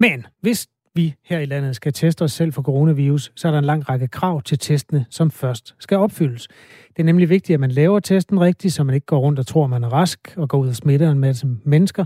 [0.00, 3.58] Men hvis vi her i landet skal teste os selv for coronavirus, så er der
[3.58, 6.48] en lang række krav til testene, som først skal opfyldes.
[6.88, 9.46] Det er nemlig vigtigt, at man laver testen rigtigt, så man ikke går rundt og
[9.46, 12.04] tror, man er rask og går ud og smitter en masse mennesker.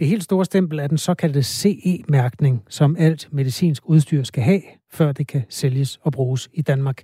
[0.00, 5.12] Det helt store stempel er den såkaldte CE-mærkning, som alt medicinsk udstyr skal have, før
[5.12, 7.02] det kan sælges og bruges i Danmark.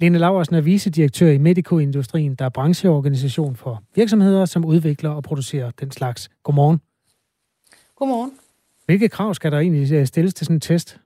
[0.00, 5.70] Lene Laversen er vicedirektør i Medico-industrien, der er brancheorganisation for virksomheder, som udvikler og producerer
[5.80, 6.30] den slags.
[6.42, 6.80] Godmorgen.
[7.96, 8.32] Godmorgen.
[8.84, 11.00] Hvilke krav skal der egentlig øh, stilles til sådan en test?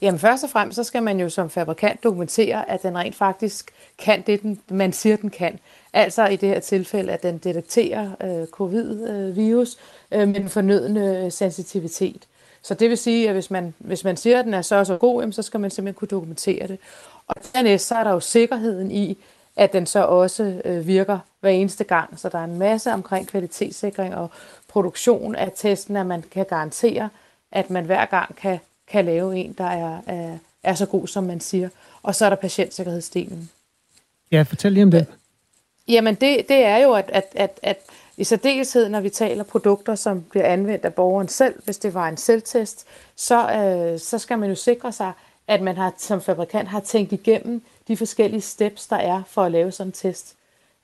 [0.00, 3.70] Jamen først og fremmest, så skal man jo som fabrikant dokumentere, at den rent faktisk
[3.98, 5.58] kan det, den, man siger, den kan.
[5.92, 9.76] Altså i det her tilfælde, at den detekterer øh, covid-virus
[10.12, 12.26] øh, med den fornødende sensitivitet.
[12.62, 14.86] Så det vil sige, at hvis man, hvis man siger, at den er så og
[14.86, 16.78] så god, jamen, så skal man simpelthen kunne dokumentere det.
[17.26, 19.18] Og dernæst så er der jo sikkerheden i,
[19.56, 22.18] at den så også øh, virker hver eneste gang.
[22.18, 24.30] Så der er en masse omkring kvalitetssikring og
[24.68, 27.08] produktion af testen, at man kan garantere,
[27.52, 31.24] at man hver gang kan, kan lave en, der er, er, er så god, som
[31.24, 31.68] man siger.
[32.02, 33.50] Og så er der patientsikkerhedsdelen.
[34.32, 35.06] Ja, fortæl lige om det.
[35.88, 37.78] Jamen, det, det er jo, at, at, at, at
[38.16, 42.08] i særdeleshed, når vi taler produkter, som bliver anvendt af borgeren selv, hvis det var
[42.08, 45.12] en selvtest, så, øh, så skal man jo sikre sig,
[45.46, 49.52] at man har, som fabrikant har tænkt igennem de forskellige steps, der er for at
[49.52, 50.36] lave sådan en test.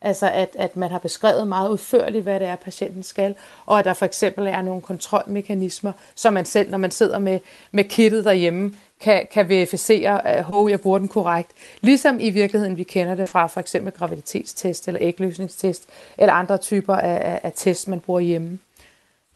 [0.06, 3.34] Altså at, at man har beskrevet meget udførligt, hvad det er, patienten skal,
[3.66, 7.40] og at der for eksempel er nogle kontrolmekanismer, som man selv, når man sidder med,
[7.72, 11.50] med kittet derhjemme, kan, kan verificere, at oh, jeg bruger den korrekt.
[11.80, 15.86] Ligesom i virkeligheden, vi kender det fra for eksempel graviditetstest eller ægløsningstest,
[16.18, 18.58] eller andre typer af, af, af test, man bruger hjemme.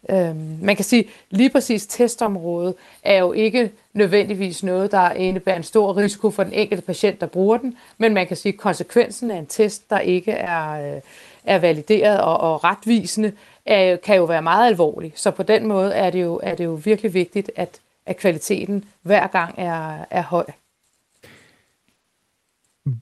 [0.09, 5.63] Øhm, man kan sige, lige præcis testområdet er jo ikke nødvendigvis noget, der indebærer en
[5.63, 9.31] stor risiko for den enkelte patient, der bruger den, men man kan sige, at konsekvensen
[9.31, 11.01] af en test, der ikke er, øh,
[11.45, 13.33] er valideret og, og retvisende,
[13.67, 15.13] er, kan jo være meget alvorlig.
[15.17, 18.85] Så på den måde er det jo, er det jo virkelig vigtigt, at, at kvaliteten
[19.03, 20.45] hver gang er, er høj.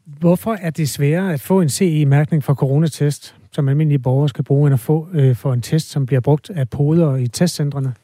[0.05, 4.67] Hvorfor er det sværere at få en CE-mærkning for coronatest, som almindelige borgere skal bruge,
[4.67, 7.95] end at få øh, for en test, som bliver brugt af poder i testcentrene?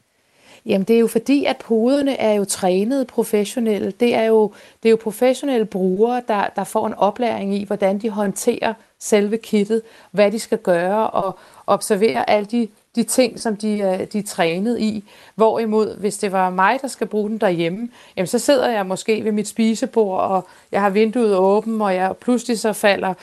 [0.67, 3.93] Jamen det er jo fordi, at poderne er jo trænet professionelle.
[4.01, 4.53] Det er jo,
[4.83, 9.37] det er jo professionelle brugere, der, der får en oplæring i, hvordan de håndterer selve
[9.37, 14.19] kittet, hvad de skal gøre og observere alle de, de ting, som de, øh, de
[14.19, 15.05] er trænet i.
[15.35, 19.25] Hvorimod, hvis det var mig, der skal bruge den derhjemme, jamen så sidder jeg måske
[19.25, 23.15] ved mit spisebord, og jeg har vinduet åbent, og jeg pludselig så falder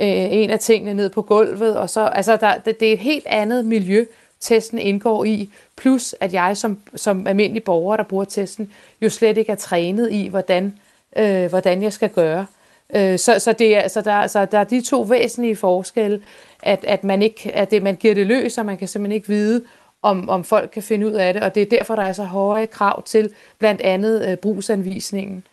[0.00, 1.76] øh, en af tingene ned på gulvet.
[1.76, 4.04] Og så, altså der, det, det er et helt andet miljø,
[4.40, 8.72] testen indgår i, plus at jeg som, som almindelig borger, der bruger testen,
[9.02, 10.74] jo slet ikke er trænet i, hvordan,
[11.16, 12.46] øh, hvordan jeg skal gøre.
[12.94, 16.22] Øh, så, så, det er, så, der, så der er de to væsentlige forskelle,
[16.62, 19.28] at, at, man ikke, at det, man giver det løs, og man kan simpelthen ikke
[19.28, 19.64] vide,
[20.02, 22.24] om, om folk kan finde ud af det, og det er derfor, der er så
[22.24, 25.44] høje krav til blandt andet øh, brugsanvisningen.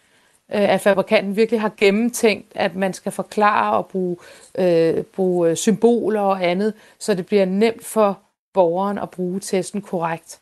[0.53, 4.17] Øh, at fabrikanten virkelig har gennemtænkt, at man skal forklare og bruge,
[4.59, 8.19] øh, bruge øh, symboler og andet, så det bliver nemt for
[8.53, 10.39] borgeren at bruge testen korrekt.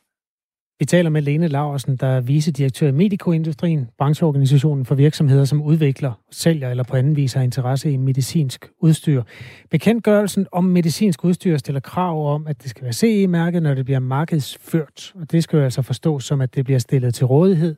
[0.80, 6.12] Vi taler med Lene Laversen, der er vicedirektør i Medicoindustrien, brancheorganisationen for virksomheder, som udvikler,
[6.32, 9.24] sælger eller på anden vis har interesse i medicinsk udstyr.
[9.72, 14.00] Bekendtgørelsen om medicinsk udstyr stiller krav om, at det skal være CE-mærket, når det bliver
[14.00, 15.14] markedsført.
[15.16, 17.76] Og det skal jo altså forstås som, at det bliver stillet til rådighed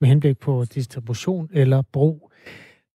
[0.00, 2.32] med henblik på distribution eller brug.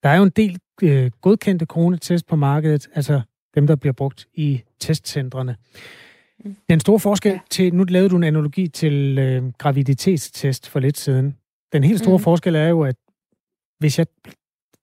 [0.03, 3.21] Der er jo en del øh, godkendte coronatest på markedet, altså
[3.55, 5.55] dem, der bliver brugt i testcentrene.
[6.69, 11.35] Den store forskel til, nu lavede du en analogi til øh, graviditetstest for lidt siden.
[11.73, 12.23] Den helt store mm.
[12.23, 12.95] forskel er jo, at
[13.79, 14.07] hvis jeg,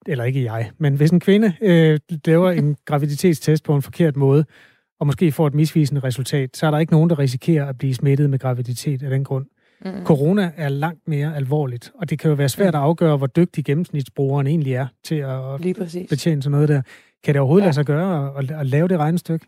[0.06, 4.44] eller ikke jeg, men hvis en kvinde øh, laver en graviditetstest på en forkert måde,
[5.00, 7.94] og måske får et misvisende resultat, så er der ikke nogen, der risikerer at blive
[7.94, 9.46] smittet med graviditet af den grund.
[9.84, 10.04] Mm.
[10.04, 13.64] Corona er langt mere alvorligt, og det kan jo være svært at afgøre, hvor dygtig
[13.64, 15.60] gennemsnitsbrugeren egentlig er til at
[16.08, 16.82] betjene sådan noget der.
[17.24, 17.66] Kan det overhovedet ja.
[17.66, 19.46] lade sig gøre at, at lave det regnestykke?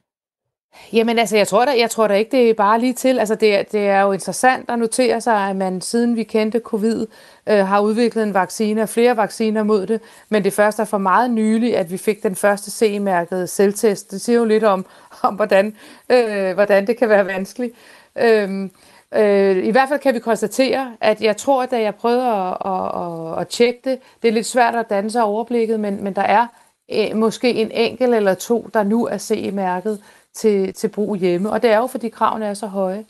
[0.92, 3.18] Jamen altså, jeg tror da, jeg tror da ikke, det er bare lige til.
[3.18, 7.06] Altså, det, det er jo interessant at notere sig, at man siden vi kendte covid,
[7.48, 10.00] øh, har udviklet en vaccine og flere vacciner mod det.
[10.28, 14.10] Men det første er for meget nylig, at vi fik den første CE-mærkede selvtest.
[14.10, 14.86] Det siger jo lidt om,
[15.22, 15.74] om hvordan,
[16.10, 17.74] øh, hvordan det kan være vanskeligt.
[18.18, 18.68] Øh,
[19.14, 22.56] Øh, I hvert fald kan vi konstatere, at jeg tror, at da jeg prøvede at,
[22.64, 26.14] at, at, at tjekke det, det er lidt svært at danne sig overblikket, men, men
[26.14, 26.46] der er
[26.92, 30.02] øh, måske en enkelt eller to, der nu er CE-mærket
[30.34, 31.50] til, til brug hjemme.
[31.50, 33.04] Og det er jo, fordi kravene er så høje.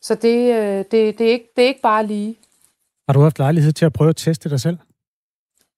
[0.00, 2.36] Så det, øh, det, det, er, ikke, det er ikke bare lige.
[3.08, 4.78] Har du haft lejlighed til at prøve at teste dig selv?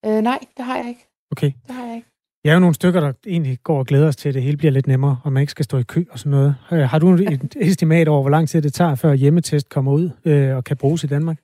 [0.06, 1.06] Øh, nej, det har jeg ikke.
[1.32, 1.52] Okay.
[1.66, 2.08] Det har jeg ikke.
[2.46, 4.56] Jeg er jo nogle stykker, der egentlig går og glæder os til, at det hele
[4.56, 6.56] bliver lidt nemmere, og man ikke skal stå i kø og sådan noget.
[6.72, 10.10] Øh, har du et estimat over, hvor lang tid det tager, før hjemmetest kommer ud
[10.24, 11.36] øh, og kan bruges i Danmark?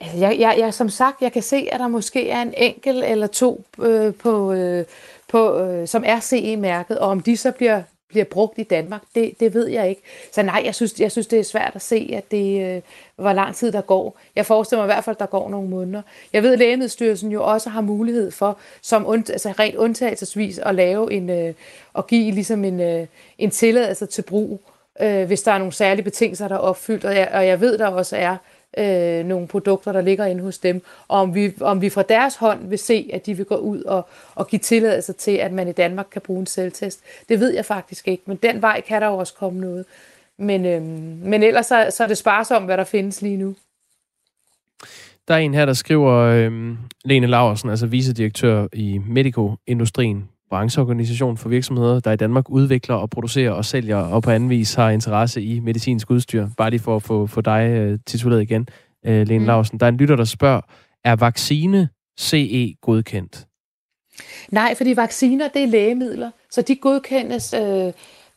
[0.00, 3.02] Altså, jeg, jeg, jeg, som sagt, jeg kan se, at der måske er en enkel
[3.06, 4.84] eller to, øh, på, øh,
[5.28, 9.40] på, øh, som er CE-mærket, og om de så bliver bliver brugt i Danmark, det,
[9.40, 10.02] det ved jeg ikke.
[10.32, 12.82] Så nej, jeg synes, jeg synes, det er svært at se, at det, øh,
[13.16, 14.18] hvor lang tid der går.
[14.36, 16.02] Jeg forestiller mig i hvert fald, at der går nogle måneder.
[16.32, 20.74] Jeg ved, at Lægemiddelstyrelsen jo også har mulighed for, som und, altså rent undtagelsesvis, at
[20.74, 21.54] lave en, øh,
[21.92, 23.06] og give ligesom en, øh,
[23.38, 24.60] en tilladelse til brug,
[25.00, 27.04] øh, hvis der er nogle særlige betingelser, der er opfyldt.
[27.04, 28.36] Og jeg, og jeg ved, der også er
[28.78, 32.36] øh, nogle produkter, der ligger inde hos dem, og om vi, om vi fra deres
[32.36, 35.68] hånd vil se, at de vil gå ud og, og give tilladelse til, at man
[35.68, 37.00] i Danmark kan bruge en selvtest.
[37.28, 39.84] Det ved jeg faktisk ikke, men den vej kan der jo også komme noget.
[40.38, 40.82] Men, øh,
[41.26, 43.54] men ellers så, så er det sparsomt, hvad der findes lige nu.
[45.28, 51.48] Der er en her, der skriver, øh, Lene Laversen, altså vicedirektør i Medico-industrien, brancheorganisation for
[51.48, 55.42] virksomheder, der i Danmark udvikler og producerer og sælger og på anden vis har interesse
[55.42, 56.48] i medicinsk udstyr.
[56.56, 58.68] Bare lige for at få, få dig uh, tituleret igen,
[59.06, 59.46] uh, Lene mm.
[59.46, 59.80] Lausen.
[59.80, 60.60] Der er en lytter, der spørger,
[61.04, 61.88] er vaccine
[62.20, 63.46] CE godkendt?
[64.50, 67.92] Nej, fordi vacciner, det er lægemidler, så de godkendes øh,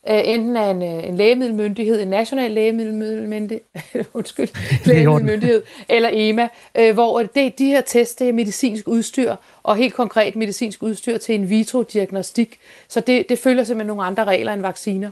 [0.08, 3.60] øh, enten af en, øh, en lægemiddelmyndighed, en national lægemiddelmyndighed,
[4.14, 4.48] undskyld,
[4.88, 9.94] lægemiddelmyndighed, eller EMA, øh, hvor det, de her tests, det er medicinsk udstyr, og helt
[9.94, 12.58] konkret medicinsk udstyr til in vitro-diagnostik.
[12.88, 15.10] Så det, det følger simpelthen nogle andre regler end vacciner.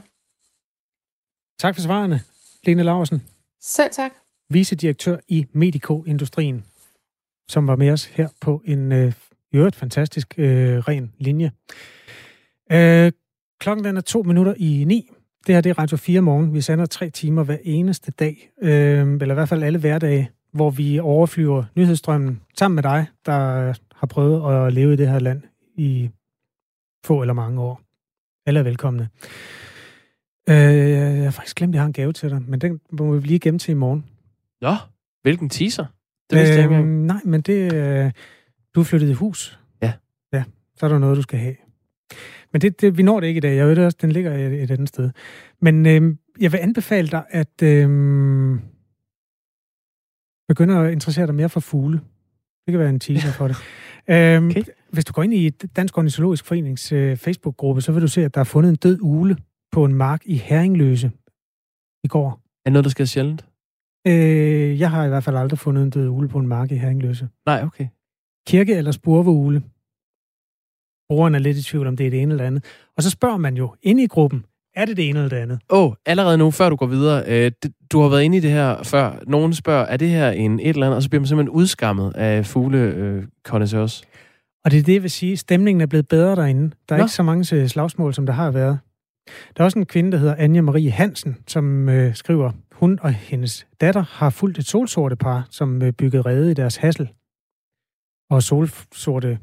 [1.59, 2.19] Tak for svarene,
[2.63, 3.23] Lene Larsen.
[3.61, 4.11] Selv tak.
[4.49, 6.65] Vicedirektør i Medico-industrien,
[7.49, 9.13] som var med os her på en øh,
[9.53, 11.51] øvrigt fantastisk øh, ren linje.
[12.71, 13.11] Øh,
[13.63, 15.11] Klokken den er to minutter i ni.
[15.47, 16.53] Det her det er Radio 4 morgen.
[16.53, 20.69] Vi sender tre timer hver eneste dag, øh, eller i hvert fald alle hverdage, hvor
[20.69, 25.41] vi overflyver nyhedsstrømmen sammen med dig, der har prøvet at leve i det her land
[25.75, 26.09] i
[27.05, 27.81] få eller mange år.
[28.45, 29.09] Alle er velkomne.
[30.49, 33.17] Øh, jeg har faktisk glemt, at jeg har en gave til dig, men den må
[33.17, 34.05] vi lige gemme til i morgen.
[34.61, 34.75] Nå,
[35.21, 35.85] hvilken teaser?
[36.29, 36.75] Det vidste øh, jeg ikke.
[36.75, 37.73] Øhm, nej, men det...
[37.73, 38.11] Øh,
[38.75, 39.59] du er flyttet i hus.
[39.81, 39.93] Ja.
[40.33, 40.43] Ja,
[40.75, 41.55] så er der noget, du skal have.
[42.53, 43.55] Men det, det, vi når det ikke i dag.
[43.55, 45.09] Jeg ved det også, den ligger et, et andet sted.
[45.61, 48.59] Men øh, jeg vil anbefale dig at øh,
[50.47, 51.97] begynde at interessere dig mere for fugle.
[52.65, 53.57] Det kan være en teaser for det.
[54.09, 54.63] Øhm, okay.
[54.91, 58.35] Hvis du går ind i Dansk Ornitologisk Forenings øh, Facebook-gruppe, så vil du se, at
[58.35, 59.37] der er fundet en død ule
[59.71, 61.11] på en mark i Herringløse
[62.03, 62.41] i går.
[62.65, 63.45] Er noget, der sker sjældent?
[64.07, 66.75] Øh, jeg har i hvert fald aldrig fundet en død ule på en mark i
[66.75, 67.29] Herringløse.
[67.45, 67.87] Nej, okay.
[68.47, 69.63] Kirke- eller spurveugle
[71.13, 72.65] brugeren er lidt i tvivl om, det er det ene eller andet.
[72.97, 74.45] Og så spørger man jo inde i gruppen,
[74.75, 75.59] er det det ene eller det andet?
[75.69, 77.23] Åh, oh, allerede nu, før du går videre.
[77.27, 77.51] Øh,
[77.91, 79.19] du har været inde i det her før.
[79.27, 80.95] Nogen spørger, er det her en et eller andet?
[80.95, 83.23] Og så bliver man simpelthen udskammet af fugle øh,
[84.65, 85.37] Og det er det, jeg vil sige.
[85.37, 86.71] Stemningen er blevet bedre derinde.
[86.89, 87.05] Der er Nå.
[87.05, 88.79] ikke så mange øh, slagsmål, som der har været.
[89.57, 93.13] Der er også en kvinde, der hedder Anja Marie Hansen, som øh, skriver, hun og
[93.13, 97.09] hendes datter har fulgt et solsorte par, som øh, byggede rede i deres hassel.
[98.29, 99.39] Og solsorte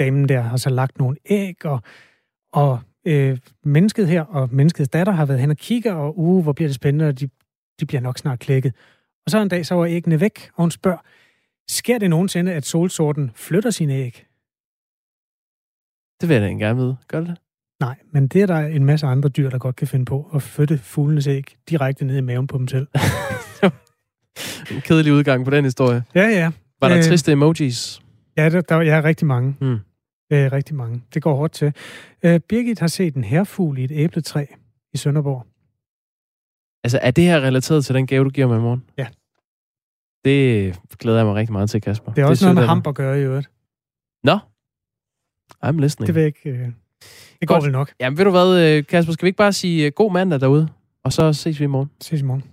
[0.00, 1.82] damen der har så lagt nogle æg, og,
[2.52, 6.52] og øh, mennesket her og menneskets datter har været hen og kigger, og uh, hvor
[6.52, 7.28] bliver det spændende, og de,
[7.80, 8.74] de bliver nok snart klækket.
[9.26, 10.98] Og så en dag, så var æggene væk, og hun spørger,
[11.68, 14.26] sker det nogensinde, at solsorten flytter sine æg?
[16.20, 16.96] Det vil jeg da gerne vide.
[17.08, 17.38] Gør det det?
[17.80, 20.42] Nej, men det er der en masse andre dyr, der godt kan finde på, at
[20.42, 22.86] flytte fuglenes æg direkte ned i maven på dem selv.
[24.70, 26.02] En kedelig udgang på den historie.
[26.14, 26.50] Ja, ja.
[26.80, 28.00] Var der Øh, triste emojis?
[28.36, 29.56] Ja, der, der ja, rigtig mange.
[29.60, 29.78] Mm.
[30.32, 31.02] Øh, rigtig mange.
[31.14, 31.72] Det går hårdt til.
[32.22, 34.46] Øh, Birgit har set en herfugl i et æbletræ
[34.92, 35.46] i Sønderborg.
[36.84, 38.84] Altså, er det her relateret til den gave, du giver mig i morgen?
[38.98, 39.06] Ja.
[40.24, 42.12] Det glæder jeg mig rigtig meget til, Kasper.
[42.12, 43.50] Det er også noget med hamp at gøre i øvrigt.
[44.24, 44.38] Nå.
[45.64, 46.06] I'm listening.
[46.06, 46.50] Det vil jeg ikke...
[46.50, 46.68] Øh,
[47.40, 47.64] det går Godt.
[47.64, 47.92] vel nok.
[48.00, 50.68] Jamen, ved du hvad, øh, Kasper, skal vi ikke bare sige øh, god mandag derude?
[51.04, 51.90] Og så ses vi i morgen.
[52.00, 52.44] Ses i morgen.